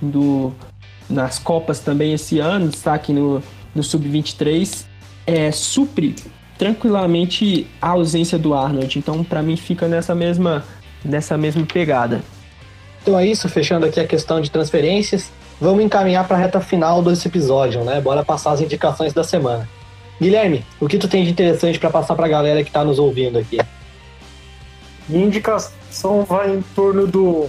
[0.00, 0.52] do,
[1.08, 3.42] nas Copas também esse ano, destaque no,
[3.74, 4.84] no Sub-23,
[5.26, 6.14] é, supre
[6.58, 8.98] tranquilamente a ausência do Arnold.
[8.98, 10.62] Então, para mim, fica nessa mesma,
[11.02, 12.22] nessa mesma pegada.
[13.02, 15.30] Então é isso, fechando aqui a questão de transferências.
[15.60, 18.00] Vamos encaminhar para a reta final desse episódio, né?
[18.00, 19.68] Bora passar as indicações da semana.
[20.20, 22.98] Guilherme, o que tu tem de interessante para passar para a galera que está nos
[22.98, 23.58] ouvindo aqui?
[25.08, 27.48] Minha indicação vai em torno do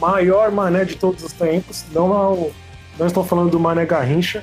[0.00, 1.84] maior mané de todos os tempos.
[1.92, 2.50] Não,
[2.98, 4.42] não estou falando do Mané Garrincha,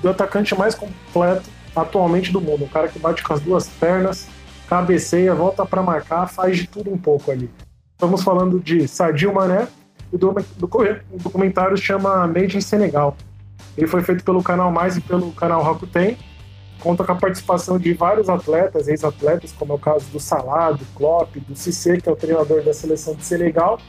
[0.00, 2.64] do atacante mais completo atualmente do mundo.
[2.64, 4.26] Um cara que bate com as duas pernas,
[4.68, 7.50] cabeceia, volta para marcar, faz de tudo um pouco ali.
[7.96, 9.66] Estamos falando de Sadio Mané,
[10.12, 13.16] o documentário chama Made in Senegal.
[13.74, 16.18] Ele foi feito pelo canal Mais e pelo canal Rakuten.
[16.78, 20.84] Conta com a participação de vários atletas, ex-atletas, como é o caso do Salah, do
[20.94, 23.80] Klopp, do Cissé, que é o treinador da seleção de Senegal,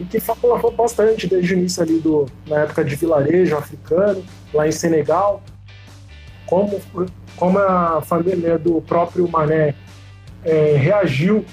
[0.00, 4.24] e que falou bastante desde o início ali do, na época de vilarejo africano,
[4.54, 5.42] lá em Senegal,
[6.46, 6.80] como,
[7.36, 9.74] como a família do próprio Mané
[10.42, 11.44] é, reagiu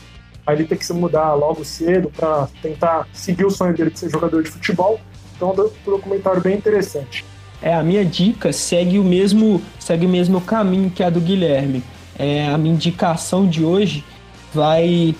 [0.45, 3.99] a ele ter que se mudar logo cedo para tentar seguir o sonho dele de
[3.99, 4.99] ser jogador de futebol.
[5.35, 7.25] Então, é um documentário bem interessante.
[7.61, 11.83] É, a minha dica segue o mesmo, segue o mesmo caminho que a do Guilherme.
[12.17, 14.03] É, a minha indicação de hoje
[14.53, 15.15] vai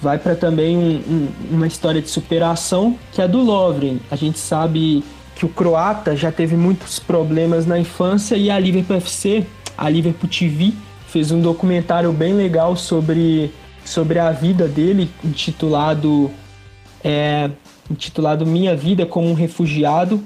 [0.00, 3.98] vai para também um, um, uma história de superação que é do Lovren.
[4.10, 5.02] A gente sabe
[5.34, 9.44] que o croata já teve muitos problemas na infância e a Liverpool FC,
[9.76, 10.72] a Liverpool TV,
[11.08, 13.52] fez um documentário bem legal sobre,
[13.84, 16.30] sobre a vida dele, intitulado,
[17.02, 17.50] é,
[17.90, 20.22] intitulado Minha Vida como um Refugiado,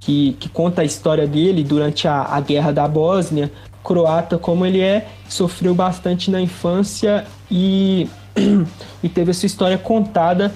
[0.00, 3.50] que, que conta a história dele durante a, a Guerra da Bósnia,
[3.82, 8.08] croata como ele é, sofreu bastante na infância e,
[9.02, 10.52] e teve essa história contada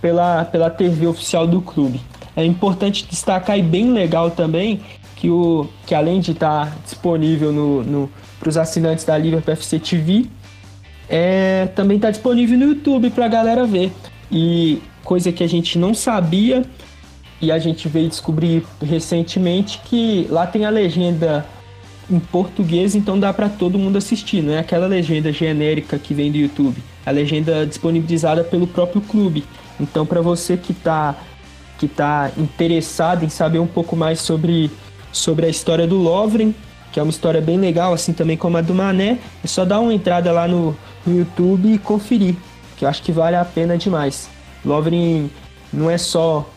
[0.00, 2.00] pela, pela TV oficial do clube.
[2.36, 4.82] É importante destacar e bem legal também
[5.16, 9.78] que, o, que além de estar disponível no, no, para os assinantes da Liverpool FC
[9.78, 10.26] TV,
[11.08, 13.92] é, também está disponível no YouTube para a galera ver.
[14.30, 16.64] E coisa que a gente não sabia
[17.40, 21.46] e a gente veio descobrir recentemente que lá tem a legenda
[22.10, 26.30] em português, então dá para todo mundo assistir, não é aquela legenda genérica que vem
[26.30, 29.44] do YouTube, a legenda disponibilizada pelo próprio clube.
[29.78, 31.16] Então para você que está
[31.78, 34.70] que está interessado em saber um pouco mais sobre,
[35.12, 36.54] sobre a história do Lovren,
[36.96, 39.80] que é uma história bem legal, assim também como a do Mané, é só dar
[39.80, 40.74] uma entrada lá no,
[41.06, 42.34] no YouTube e conferir,
[42.74, 44.30] que eu acho que vale a pena demais.
[44.64, 45.30] Lovren
[45.70, 46.48] não é só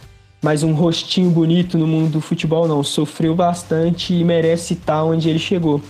[0.41, 2.81] mais um rostinho bonito no mundo do futebol, não.
[2.85, 5.81] Sofreu bastante e merece estar onde ele chegou.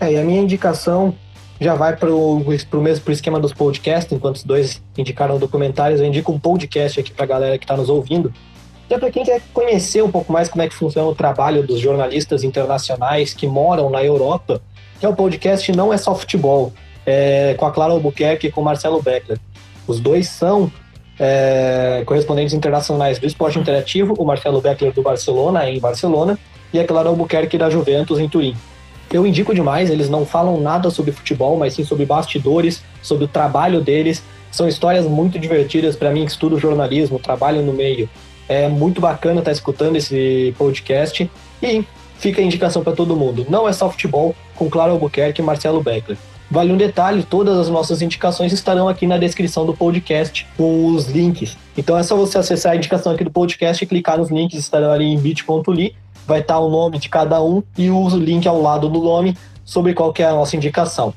[0.00, 1.14] É, e a minha indicação
[1.60, 2.42] já vai para o
[2.80, 7.12] mesmo pro esquema dos podcasts, enquanto os dois indicaram documentários, eu indico um podcast aqui
[7.12, 8.32] para a galera que está nos ouvindo.
[8.88, 11.66] E é para quem quer conhecer um pouco mais como é que funciona o trabalho
[11.66, 14.62] dos jornalistas internacionais que moram na Europa,
[15.00, 16.72] que é o podcast Não é Só Futebol,
[17.04, 19.38] é, com a Clara Albuquerque e com o Marcelo Beckler.
[19.86, 20.70] Os dois são
[21.18, 26.38] é, correspondentes internacionais do esporte interativo, o Marcelo Beckler do Barcelona, em Barcelona,
[26.72, 28.56] e a Clara Albuquerque da Juventus, em Turim.
[29.12, 33.28] Eu indico demais, eles não falam nada sobre futebol, mas sim sobre bastidores, sobre o
[33.28, 34.22] trabalho deles.
[34.50, 38.08] São histórias muito divertidas para mim que estudo jornalismo, trabalho no meio.
[38.48, 41.30] É muito bacana estar tá escutando esse podcast
[41.62, 41.84] e
[42.18, 43.46] fica a indicação para todo mundo.
[43.48, 46.16] Não é só futebol, com Claro Albuquerque e Marcelo Beckler.
[46.48, 51.08] Vale um detalhe, todas as nossas indicações estarão aqui na descrição do podcast com os
[51.08, 51.56] links.
[51.76, 54.92] Então é só você acessar a indicação aqui do podcast e clicar nos links, estarão
[54.92, 55.94] ali em bit.ly
[56.26, 59.94] vai estar o nome de cada um e o link ao lado do nome sobre
[59.94, 61.14] qual é a nossa indicação.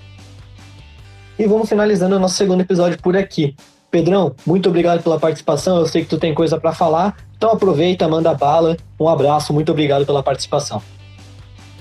[1.38, 3.56] E vamos finalizando o nosso segundo episódio por aqui.
[3.92, 5.80] Pedrão, muito obrigado pela participação.
[5.80, 8.78] Eu sei que tu tem coisa para falar, então aproveita, manda bala.
[9.00, 10.82] Um abraço, muito obrigado pela participação.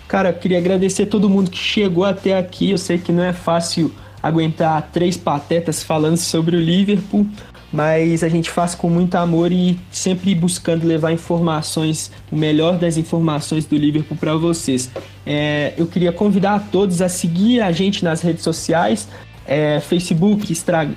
[0.06, 2.70] Cara, eu queria agradecer a todo mundo que chegou até aqui.
[2.70, 3.92] Eu sei que não é fácil
[4.22, 7.26] aguentar três patetas falando sobre o Liverpool,
[7.70, 12.96] mas a gente faz com muito amor e sempre buscando levar informações, o melhor das
[12.96, 14.90] informações do Liverpool para vocês.
[15.26, 19.06] É, eu queria convidar a todos a seguir a gente nas redes sociais,
[19.48, 20.52] é, Facebook,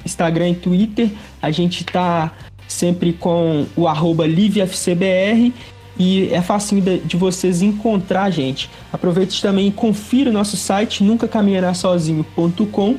[0.05, 1.09] Instagram e Twitter.
[1.41, 2.31] A gente está
[2.67, 5.53] sempre com o arroba LiveFCBR
[5.97, 8.69] e é fácil de, de, vocês encontrar a gente.
[8.91, 12.97] Aproveite também e confira o nosso site nuncacaminhará-sozinho.com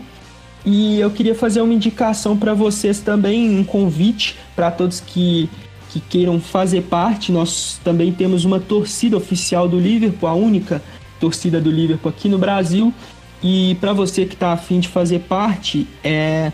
[0.65, 5.49] e eu queria fazer uma indicação para vocês também, um convite para todos que,
[5.91, 7.33] que queiram fazer parte.
[7.33, 10.81] Nós também temos uma torcida oficial do Liverpool, a única
[11.19, 12.93] torcida do Liverpool aqui no Brasil.
[13.43, 16.53] E para você que está afim de fazer parte, é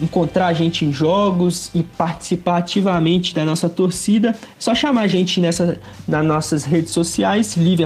[0.00, 5.06] encontrar a gente em jogos e participar ativamente da nossa torcida, é só chamar a
[5.06, 5.78] gente nessa,
[6.08, 7.84] nas nossas redes sociais, Live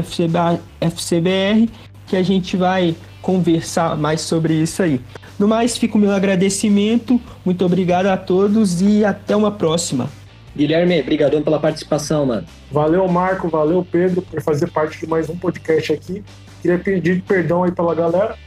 [0.81, 1.69] FCBR,
[2.07, 5.01] que a gente vai conversar mais sobre isso aí.
[5.39, 7.21] No mais, fica o meu agradecimento.
[7.45, 10.09] Muito obrigado a todos e até uma próxima.
[10.57, 12.47] Guilherme, obrigadão pela participação, mano.
[12.71, 16.23] Valeu, Marco, valeu, Pedro, por fazer parte de mais um podcast aqui.
[16.65, 18.39] Queria pedir perdão aí pela galera.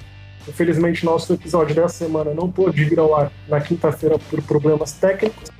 [0.47, 5.51] Infelizmente, nosso episódio dessa semana não pôde vir ao ar na quinta-feira por problemas técnicos.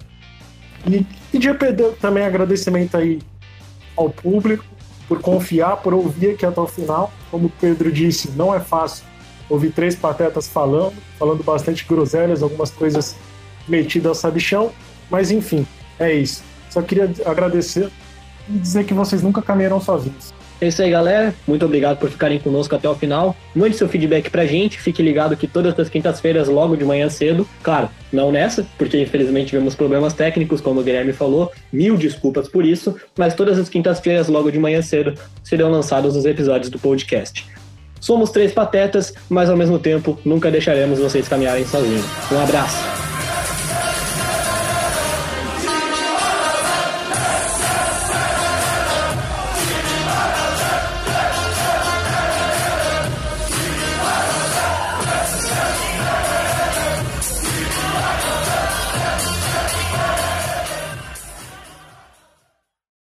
[0.84, 1.56] E pedir
[2.02, 3.20] também agradecimento aí
[3.96, 4.66] ao público
[5.08, 7.14] por confiar, por ouvir aqui até o final.
[7.30, 9.06] Como o Pedro disse, não é fácil
[9.48, 13.16] ouvir três patetas falando, falando bastante groselhas, algumas coisas
[13.68, 14.72] metidas ao sabichão,
[15.12, 15.64] mas enfim,
[16.00, 16.44] é isso.
[16.72, 17.92] Só queria agradecer
[18.50, 20.36] e dizer que vocês nunca caminharam sozinhos.
[20.60, 21.34] É isso aí, galera.
[21.48, 23.36] Muito obrigado por ficarem conosco até o final.
[23.56, 24.80] Mande seu feedback pra gente.
[24.80, 29.50] Fique ligado que todas as quintas-feiras, logo de manhã cedo, claro, não nessa, porque infelizmente
[29.50, 31.52] tivemos problemas técnicos, como o Guilherme falou.
[31.72, 36.26] Mil desculpas por isso, mas todas as quintas-feiras, logo de manhã cedo, serão lançados os
[36.26, 37.46] episódios do podcast.
[38.00, 42.06] Somos três patetas, mas ao mesmo tempo nunca deixaremos vocês caminharem sozinhos.
[42.32, 43.17] Um abraço!